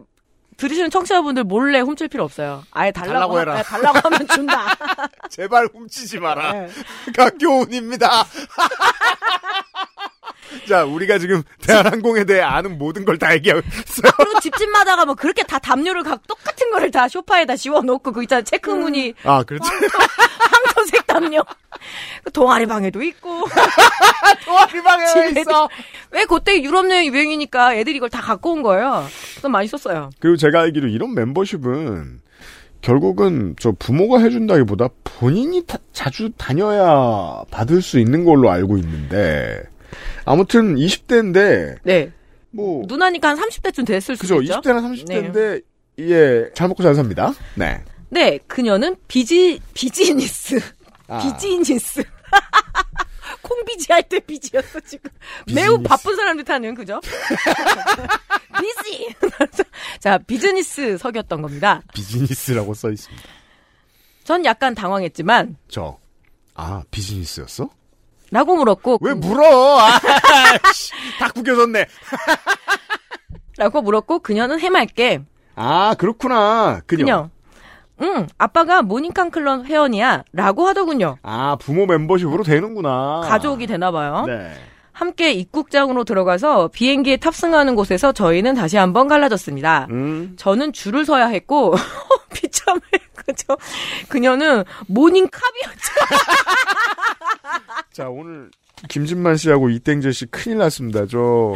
[0.58, 2.64] 들으시는 청취자분들 몰래 훔칠 필요 없어요.
[2.72, 3.56] 아예 달라고, 달라고 해라.
[3.56, 4.66] 하- 예, 달라고 하면 준다.
[5.30, 6.56] 제발 훔치지 마라.
[6.64, 6.70] 예.
[7.16, 8.26] 강교훈입니다.
[10.68, 14.12] 자, 우리가 지금 대한항공에 대해 아는 모든 걸 다 얘기하고 있어요.
[14.18, 19.14] 그리고 집집마다가 뭐 그렇게 다 담요를 각 똑같은 거를 다 소파에다 씌워놓고 그 있잖아 체크무늬
[19.24, 19.70] 아, 그렇지.
[20.40, 21.42] 황토색 담요.
[22.24, 23.46] 그 동아리 방에도 있고.
[24.46, 25.70] 도화리방에 집에도- 있어.
[26.12, 29.06] 왜 그때 유럽 여행 유행이니까 애들이 이걸 다 갖고 온 거예요.
[29.42, 30.10] 좀 많이 썼어요.
[30.20, 32.22] 그리고 제가 알기로 이런 멤버십은
[32.82, 39.64] 결국은 저 부모가 해준다기보다 본인이 다- 자주 다녀야 받을 수 있는 걸로 알고 있는데
[40.26, 42.12] 아무튼 20대인데 네.
[42.52, 44.62] 뭐 누나니까 한 30대쯤 됐을 그죠 수도 있죠.
[44.62, 45.62] 20대나 30대인데
[46.00, 47.34] 예, 잘 먹고 잘 삽니다.
[47.56, 47.84] 네.
[48.10, 50.60] 네, 그녀는 비지 비즈니스.
[51.08, 51.20] 아.
[51.20, 52.04] 비즈니스.
[53.42, 55.10] 콩비지 할 때 비지였어 지금.
[55.54, 55.88] 매우 비즈니스.
[55.90, 57.00] 바쁜 사람들 타는 그죠?
[58.60, 59.16] 비지.
[60.00, 61.82] 자 비즈니스 석이었던 겁니다.
[61.94, 63.24] 비즈니스라고 써 있습니다.
[64.24, 65.98] 전 약간 당황했지만 저.
[66.56, 67.70] 아, 비즈니스였어?
[68.32, 69.80] 라고 물었고 왜 물어?
[69.80, 70.00] 아,
[70.74, 71.86] 씨, 다 구겨졌네.
[73.58, 75.22] 라고 물었고 그녀는 해맑게
[75.56, 76.82] 아, 그렇구나.
[76.86, 77.04] 그녀.
[77.06, 77.30] 그녀.
[78.02, 80.24] 응, 아빠가 모닝康 클럽 회원이야.
[80.34, 81.18] 라고 하더군요.
[81.24, 83.22] 아, 부모 멤버십으로 되는구나.
[83.26, 84.26] 가족이 되나 봐요.
[84.28, 84.52] 네.
[84.96, 89.88] 함께 입국장으로 들어가서 비행기에 탑승하는 곳에서 저희는 다시 한번 갈라졌습니다.
[89.90, 90.36] 음.
[90.38, 91.76] 저는 줄을 서야 했고,
[92.34, 92.80] 비참해.
[93.14, 93.58] 그죠?
[94.08, 95.94] 그녀는 모닝캅이었죠.
[97.92, 98.50] 자, 오늘
[98.88, 101.06] 김진만 씨하고 이땡재 씨 큰일 났습니다.
[101.08, 101.54] 저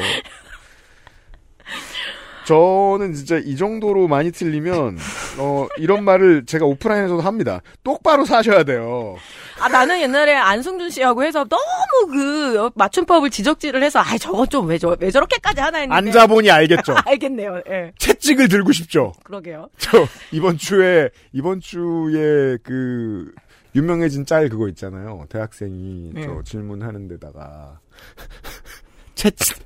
[2.45, 4.97] 저는 진짜 이 정도로 많이 틀리면
[5.37, 7.61] 어 이런 말을 제가 오프라인에서도 합니다.
[7.83, 9.15] 똑바로 사셔야 돼요.
[9.59, 14.77] 아, 나는 옛날에 안승준 씨하고 해서 너무 그 맞춤법을 지적질을 해서, 아, 저거 좀 왜
[14.77, 15.95] 저, 왜 저렇게까지 하나 했는데.
[16.09, 16.95] 앉아보니 알겠죠.
[17.05, 17.61] 알겠네요.
[17.69, 17.91] 예.
[17.97, 19.13] 채찍을 들고 싶죠.
[19.23, 19.69] 그러게요.
[19.77, 23.31] 저 이번 주에 이번 주에 그
[23.75, 25.25] 유명해진 짤 그거 있잖아요.
[25.29, 26.23] 대학생이 네.
[26.23, 27.79] 저 질문하는 데다가
[29.15, 29.57] 채찍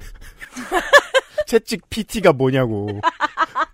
[1.47, 2.99] 채찍 PT가 뭐냐고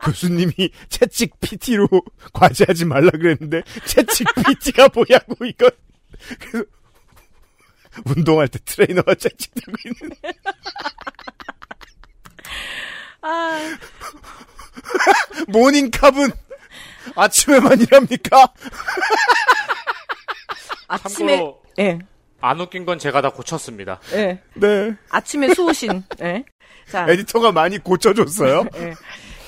[0.03, 1.87] 교수님이 채찍 PT로
[2.33, 5.69] 과제하지 말라 그랬는데 채찍 PT가 뭐냐고 이거
[6.39, 6.65] 그래서
[8.05, 10.15] 운동할 때 트레이너가 들고 있는
[13.21, 13.59] 아,
[15.49, 16.31] 모닝캅은
[17.15, 18.47] 아침에만 일합니까?
[20.87, 21.99] 아침에, 예,
[22.41, 23.99] 안 웃긴 건 제가 다 고쳤습니다.
[24.13, 24.41] 예.
[24.55, 24.95] 네.
[25.09, 26.45] 아침에 수호신, 예.
[26.89, 28.65] 자, 에디터가 많이 고쳐줬어요.
[28.75, 28.93] 예.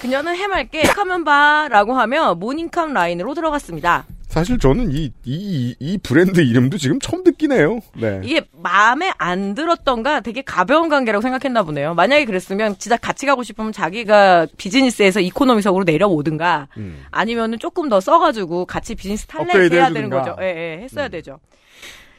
[0.02, 4.06] 그녀는 해맑게 하면 봐라고 하며 모닝캄 라인으로 들어갔습니다.
[4.32, 7.80] 사실 저는 이, 이, 이 브랜드 이름도 지금 처음 듣긴 해요.
[7.98, 8.22] 네.
[8.24, 11.94] 이게 마음에 안 들었던가 되게 가벼운 관계라고 생각했나 보네요.
[11.96, 17.04] 만약에 그랬으면 진짜 같이 가고 싶으면 자기가 비즈니스에서 이코노미석으로 내려오든가 음.
[17.12, 20.22] 아니면은 조금 더 써가지고 같이 비즈니스 탈래 업그레이드 해야 되는 해주든가.
[20.24, 20.38] 거죠.
[20.42, 21.42] 예, 예, 했어야 되죠.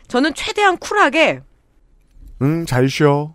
[0.08, 1.40] 저는 최대한 쿨하게
[2.42, 3.34] 응, 잘 쉬어.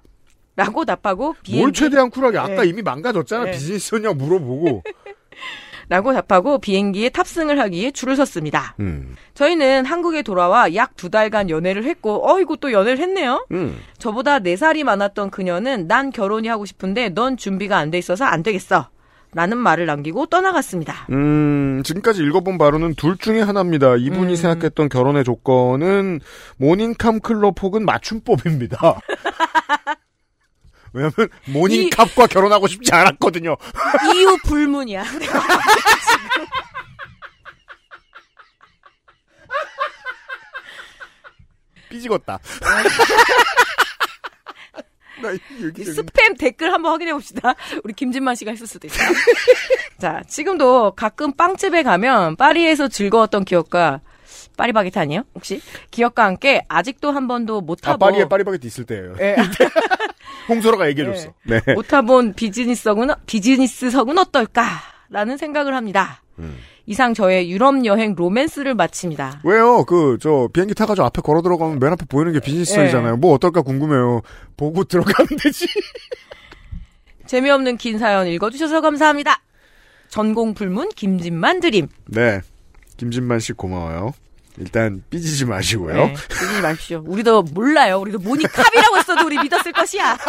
[0.55, 2.37] 라고 답하고 비행기 뭘 최대한 쿨하게.
[2.37, 2.67] 아까 네.
[2.67, 3.45] 이미 망가졌잖아.
[3.45, 3.51] 네.
[3.53, 4.83] 비즈니스냐 물어보고.
[5.89, 8.75] 라고 답하고 비행기에 탑승을 하기 위해 줄을 섰습니다.
[8.79, 9.15] 음.
[9.35, 13.45] 저희는 한국에 돌아와 약 두 달간 연애를 했고, 어이구 또 연애를 했네요.
[13.51, 13.77] 음.
[13.99, 18.89] 저보다 네살이 많았던 그녀는 난 결혼이 하고 싶은데 넌 준비가 안 돼 있어서 안 되겠어.
[19.33, 21.07] 라는 말을 남기고 떠나갔습니다.
[21.11, 23.97] 음, 지금까지 읽어본 바로는 둘 중에 하나입니다.
[23.97, 24.35] 이분이 음.
[24.35, 26.21] 생각했던 결혼의 조건은
[26.57, 28.77] 모닝캄 클럽 혹은 맞춤법입니다.
[30.97, 33.55] 왜냐면 모닝캅과 결혼하고 싶지 않았거든요.
[34.15, 35.03] 이유 불문이야.
[41.89, 42.39] 삐지겠다.
[45.19, 47.55] 이 스팸 댓글 한번 확인해 봅시다.
[47.83, 49.09] 우리 김진만 씨가 했을 수도 있어요.
[49.99, 54.01] 자, 지금도 가끔 빵집에 가면 파리에서 즐거웠던 기억과
[54.57, 55.23] 파리바게트 아니에요?
[55.33, 55.59] 혹시?
[55.89, 59.15] 기억과 함께 아직도 한 번도 못 아, 타본 파리에 파리바게트 있을 때예요.
[59.19, 59.35] 예.
[60.47, 61.33] 홍소라가 얘기해줬어.
[61.43, 61.61] 네.
[61.73, 66.21] 못 타본 비즈니스석은 비즈니스석은 어떨까라는 생각을 합니다.
[66.39, 66.57] 음.
[66.85, 69.41] 이상 저의 유럽 여행 로맨스를 마칩니다.
[69.43, 69.83] 왜요?
[69.83, 73.13] 그, 저, 비행기 타가지고 앞에 걸어 들어가면 맨 앞에 보이는 게 비즈니스석이잖아요.
[73.13, 73.17] 예.
[73.17, 74.21] 뭐 어떨까 궁금해요.
[74.55, 75.67] 보고 들어가면 되지.
[77.27, 79.41] 재미없는 긴 사연 읽어주셔서 감사합니다.
[80.07, 81.89] 전공 불문 김진만 드림.
[82.05, 82.39] 네.
[82.95, 84.13] 김진만 씨 고마워요.
[84.57, 85.93] 일단 삐지지 마시고요.
[85.95, 87.03] 네, 삐지지 마십시오.
[87.05, 87.99] 우리도 몰라요.
[87.99, 90.17] 우리도 모니캅이라고 했어도 우리 믿었을 것이야.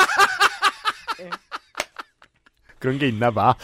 [2.78, 3.54] 그런 게 있나 봐.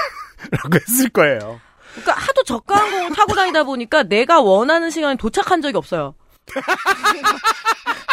[0.50, 1.60] 라고 했을 거예요.
[1.94, 6.14] 그러니까 하도 저가 항공 타고 다니다 보니까 내가 원하는 시간에 도착한 적이 없어요.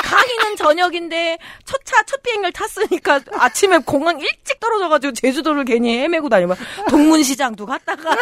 [0.03, 6.57] 가기는 저녁인데 첫 차 첫 비행기를 탔으니까 아침에 공항 일찍 떨어져가지고 제주도를 괜히 헤매고 다니면
[6.89, 8.15] 동문시장도 갔다가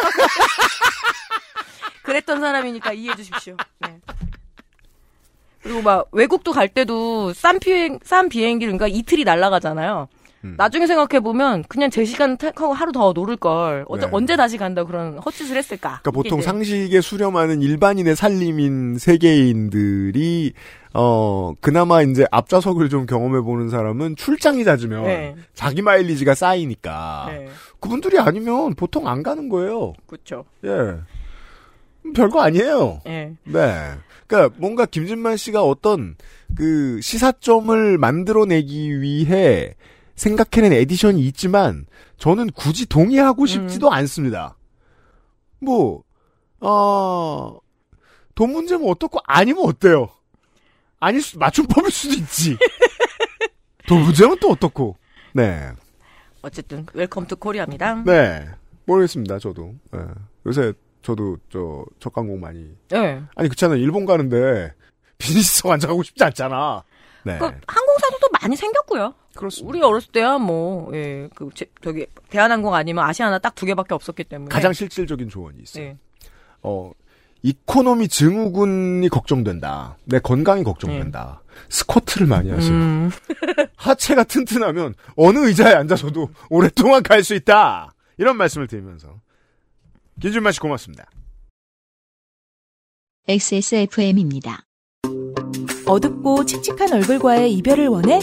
[2.08, 3.54] 그랬던 사람이니까 이해해 주십시오.
[3.80, 3.98] 네.
[5.62, 10.08] 그리고 막 외국도 갈 때도 싼 비행 싼 비행기를 그러니까 이틀이 날아가잖아요.
[10.44, 10.54] 음.
[10.56, 14.12] 나중에 생각해 보면 그냥 제 시간 택하고 하루 더 놀을 걸 언제, 네.
[14.12, 16.00] 언제 다시 간다 고 그런 헛짓을 했을까?
[16.00, 20.54] 그러니까 보통 이제 상식에 수렴하는 일반인의 살림인 세계인들이
[20.94, 25.34] 어 그나마 이제 앞좌석을 좀 경험해 보는 사람은 출장이 잦으면 네.
[25.52, 27.48] 자기 마일리지가 쌓이니까 네.
[27.80, 29.92] 그분들이 아니면 보통 안 가는 거예요.
[30.06, 30.44] 그렇죠.
[30.64, 30.96] 예.
[32.08, 33.00] 음, 별거 아니에요.
[33.06, 33.34] 예.
[33.44, 33.92] 네.
[34.26, 36.16] 그러니까 뭔가 김진만 씨가 어떤
[36.56, 39.74] 그 시사점을 만들어내기 위해
[40.16, 41.86] 생각해낸 edition이 있지만
[42.18, 44.56] 저는 굳이 동의하고 싶지도 않습니다.
[45.60, 46.02] 뭐,
[46.60, 47.58] 어,
[48.34, 50.08] 돈 문제면 어떻고 아니면 어때요?
[51.00, 52.56] 아닐 수, 맞춤법일 수도 있지.
[53.86, 54.96] 돈 문제면 또 어떻고.
[55.32, 55.70] 네.
[56.42, 58.02] 어쨌든 Welcome to Korea입니다.
[58.04, 58.48] 네.
[58.84, 59.74] 모르겠습니다, 저도.
[59.92, 60.00] 네.
[60.46, 60.72] 요새
[61.08, 62.66] 저도 저가 항공 많이.
[62.90, 63.22] 네.
[63.34, 63.78] 아니 그렇잖아요.
[63.78, 64.74] 일본 가는데
[65.16, 66.84] 비즈니스석 앉아가고 싶지 않잖아.
[67.24, 67.38] 네.
[67.38, 69.14] 그 항공사도 많이 생겼고요.
[69.34, 69.68] 그렇습니다.
[69.70, 74.24] 우리 어렸을 때야 뭐, 예, 그, 제, 저기, 대한항공 아니면 아시아나 딱 두 개밖에 없었기
[74.24, 74.48] 때문에.
[74.50, 75.84] 가장 실질적인 조언이 있어요.
[75.84, 75.98] 네.
[76.62, 76.90] 어,
[77.42, 79.96] 이코노미 증후군이 걱정된다.
[80.04, 81.42] 내 건강이 걱정된다.
[81.70, 82.72] 스쿼트를 많이 하세요.
[82.72, 83.10] 음.
[83.76, 87.94] 하체가 튼튼하면 어느 의자에 앉아서도 오랫동안 갈 수 있다.
[88.18, 89.20] 이런 말씀을 드리면서
[90.20, 91.08] 김진만 씨 고맙습니다.
[93.28, 94.64] XSFM입니다.
[95.86, 98.18] 어둡고 칙칙한 얼굴과의 이별을 원해?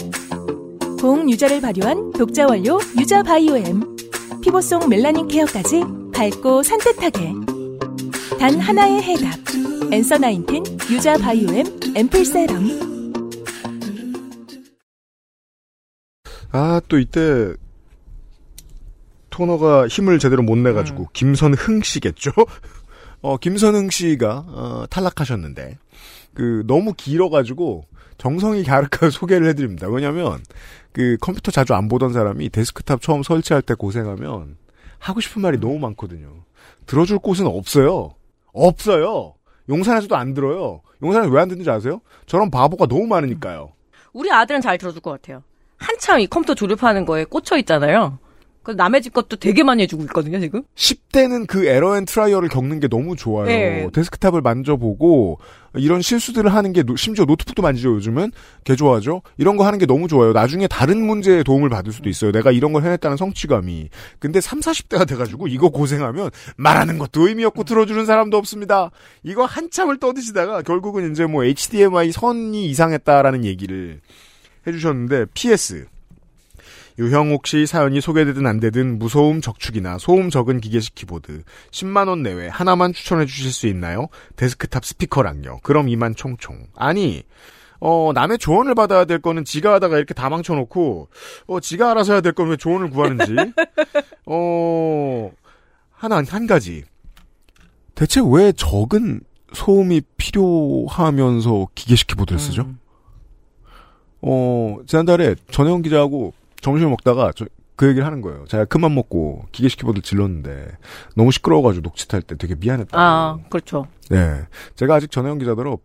[1.00, 3.96] 고응 유자를 발효한 독자 원료 유자 바이오엠.
[4.42, 5.82] 피부 속 멜라닌 케어까지
[6.12, 7.32] 밝고 산뜻하게.
[8.38, 9.38] 단 하나의 해답.
[9.92, 11.66] 엔서 나인틴 유자 바이오엠
[11.96, 12.86] 앰플 세럼.
[16.52, 17.54] 아, 또 이때
[19.36, 22.30] 토너가 힘을 제대로 못 내가지고 김선흥 씨겠죠?
[23.20, 25.76] 어, 김선흥 씨가 어, 탈락하셨는데
[26.32, 27.84] 그 너무 길어가지고
[28.16, 29.88] 정성이 갸륵하게 소개를 해드립니다.
[29.88, 30.42] 왜냐하면
[30.92, 34.56] 그 컴퓨터 자주 안 보던 사람이 데스크탑 처음 설치할 때 고생하면
[34.98, 36.28] 하고 싶은 말이 너무 많거든요.
[36.86, 38.14] 들어줄 곳은 없어요.
[38.54, 39.34] 없어요.
[39.68, 40.80] 용산에서도 안 들어요.
[41.02, 42.00] 용산에 왜 안 듣는지 아세요?
[42.24, 43.72] 저런 바보가 너무 많으니까요.
[44.14, 45.42] 우리 아들은 잘 들어줄 것 같아요.
[45.76, 48.18] 한참 이 컴퓨터 조립하는 거에 꽂혀 있잖아요.
[48.66, 50.64] 그 남의 집 것도 되게 많이 해주고 있거든요, 지금.
[50.74, 53.46] 10대는 그 error and trial을 겪는 게 너무 좋아요.
[53.46, 53.88] 네.
[53.92, 55.38] 데스크탑을 만져보고
[55.76, 58.32] 이런 실수들을 하는 게 노- 심지어 노트북도 만지죠 요즘은
[58.64, 59.22] 개 좋아하죠.
[59.38, 60.32] 이런 거 하는 게 너무 좋아요.
[60.32, 62.32] 나중에 다른 문제에 도움을 받을 수도 있어요.
[62.32, 63.88] 내가 이런 걸 해냈다는 성취감이.
[64.18, 68.90] 근데 3, 40대가 돼가지고 이거 고생하면 말하는 것도 의미 없고 들어주는 사람도 없습니다.
[69.22, 74.00] 이거 한참을 떠드시다가 결국은 이제 뭐 HDMI 선이 이상했다라는 얘기를
[74.66, 75.86] 해주셨는데 PS
[76.98, 82.48] 유형옥 씨 사연이 소개되든 안 되든 무소음 적축이나 소음 적은 기계식 키보드 10만 원 내외
[82.48, 84.08] 하나만 추천해 주실 수 있나요?
[84.36, 85.60] 데스크탑 스피커랑요.
[85.62, 86.66] 그럼 이만 총총.
[86.74, 87.22] 아니
[87.80, 91.08] 어 남의 조언을 받아야 될 거는 지가 하다가 이렇게 다 망쳐놓고
[91.46, 93.34] 어 지가 알아서 해야 될 건 왜 조언을 구하는지
[94.24, 95.30] 어
[95.92, 96.84] 하나 한 가지
[97.94, 99.20] 대체 왜 적은
[99.52, 102.66] 소음이 필요하면서 기계식 키보드를 쓰죠?
[104.22, 106.32] 어, 지난달에 전혜원 기자하고
[106.66, 107.46] 점심을 먹다가 저,
[107.76, 108.44] 그 얘기를 하는 거예요.
[108.48, 110.76] 제가 큰맘 먹고 기계식 키보드 질렀는데
[111.14, 112.98] 너무 시끄러워가지고 녹취할 때 되게 미안했다.
[112.98, 113.86] 아, 그렇죠.
[114.10, 114.42] 네.
[114.74, 115.78] 제가 아직 전혜원 기자더러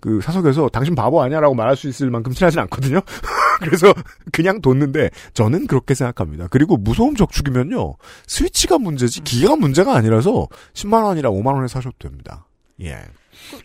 [0.00, 3.00] 그 사석에서 당신 바보 아니야라고 말할 수 있을 만큼 친하진 않거든요.
[3.60, 3.92] 그래서
[4.32, 6.48] 그냥 뒀는데 저는 그렇게 생각합니다.
[6.50, 7.96] 그리고 무소음 적축이면요.
[8.26, 12.46] 스위치가 문제지 기계가 문제가 아니라서 10만 원이라 5만 원에 사셔도 됩니다.
[12.80, 12.98] 예.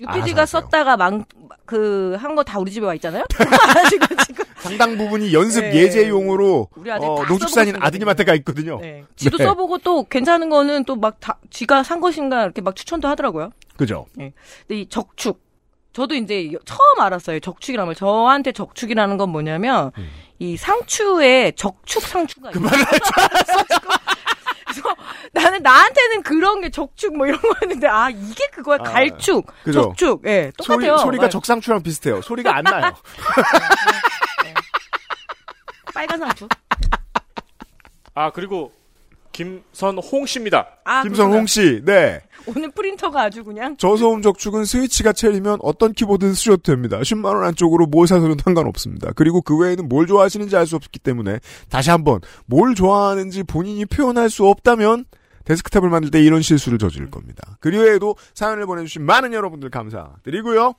[0.02, 1.24] UPD가 썼다가 망,
[1.66, 3.24] 그, 한 거 다 우리 집에 와 있잖아요?
[3.90, 4.46] 지금, 지금.
[4.60, 5.74] 상당 부분이 연습 네.
[5.76, 8.80] 예제용으로 우리 어, 농축산인 써보고 아드님한테 가 있거든요.
[8.82, 9.04] 네.
[9.16, 9.44] 지도 네.
[9.46, 13.52] 써보고 또 괜찮은 거는 또 막 다, 지가 산 것인가 이렇게 막 추천도 하더라고요.
[13.78, 14.06] 그죠?
[14.16, 14.34] 네.
[14.68, 15.42] 근데 이 적축.
[15.94, 17.40] 저도 이제 처음 알았어요.
[17.40, 17.96] 적축이라는 걸.
[17.96, 20.10] 저한테 적축이라는 건 뭐냐면, 음.
[20.38, 23.64] 이 상추에 적축 상추가 그 그래서
[25.34, 28.78] 나는 나한테는 그런 게 적축 뭐 이런 거였는데, 아, 이게 그거야.
[28.82, 29.82] 아, 갈축, 그죠?
[29.82, 30.24] 적축.
[30.26, 30.98] 예, 똑같아요.
[30.98, 31.30] 소리, 소리가 네.
[31.30, 32.22] 적상추랑 비슷해요.
[32.22, 32.92] 소리가 안 나요.
[35.94, 36.48] 빨간 상추.
[38.16, 38.72] 아 그리고
[39.32, 40.68] 김선홍 씨입니다.
[40.84, 42.20] 아, 김선홍 씨, 네.
[42.46, 43.78] 오늘 프린터가 아주 그냥.
[43.78, 47.00] 저소음 적축은 스위치가 첼이면 어떤 키보드든 쓰셔도 됩니다.
[47.00, 49.12] 10만원 안쪽으로 뭘 사서도 상관없습니다.
[49.16, 54.30] 그리고 그 외에는 뭘 좋아하시는지 알 수 없기 때문에 다시 한번 뭘 좋아하는지 본인이 표현할
[54.30, 55.06] 수 없다면
[55.50, 57.58] 데스크탑을 만들 때 이런 실수를 저지를 겁니다.
[57.60, 60.76] 그 외에도 사연을 보내주신 많은 여러분들 감사드리고요.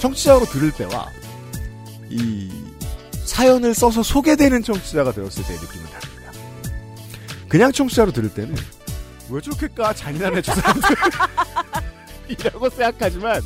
[0.00, 1.06] 청취자로 들을 때와
[2.10, 2.50] 이
[3.24, 6.32] 사연을 써서 소개되는 청취자가 되었을 때의 느낌은 다릅니다.
[7.48, 8.56] 그냥 청취자로 들을 때는
[9.30, 10.88] 왜 저렇게 까 잔인하네 저 사람들
[12.38, 13.42] 이라고 생각하지만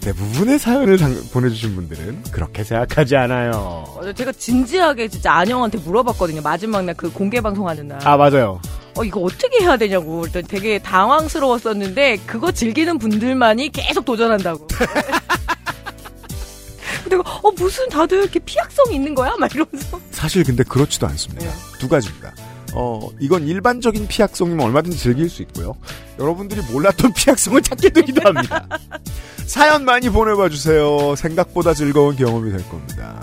[0.00, 3.84] 대부분의 사연을 당- 보내주신 분들은 그렇게 생각하지 않아요.
[3.86, 6.40] 어, 제가 진지하게 진짜 안영한테 물어봤거든요.
[6.42, 8.00] 마지막 날 그 공개 방송하는 날.
[8.06, 8.60] 아 맞아요.
[8.96, 10.20] 어, 이거 어떻게 해야 되냐고.
[10.22, 14.66] 그랬더니 되게 당황스러웠었는데, 그거 즐기는 분들만이 계속 도전한다고.
[17.08, 19.34] 내가, 어, 무슨 다들 이렇게 피약성이 있는 거야?
[19.38, 20.00] 막 이러면서.
[20.10, 21.50] 사실 근데 그렇지도 않습니다.
[21.78, 22.34] 두 가지입니다.
[22.74, 25.76] 어, 이건 일반적인 피약성이면 얼마든지 즐길 수 있고요.
[26.18, 28.66] 여러분들이 몰랐던 피약성을 찾게 되기도 합니다.
[29.46, 31.14] 사연 많이 보내봐 주세요.
[31.16, 33.20] 생각보다 즐거운 경험이 될 겁니다.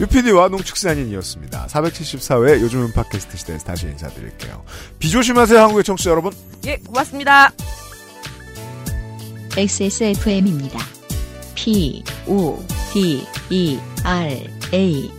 [0.00, 1.66] UPD와 농축산인이었습니다.
[1.66, 4.64] 474회 요즘은 팟캐스트 시대에서 다시 인사드릴게요.
[4.98, 6.32] 비 조심하세요, 한국의 청취자 여러분.
[6.66, 7.52] 예, 고맙습니다.
[9.56, 10.78] XSFM입니다.
[11.56, 15.17] P, O, D, E, R, A.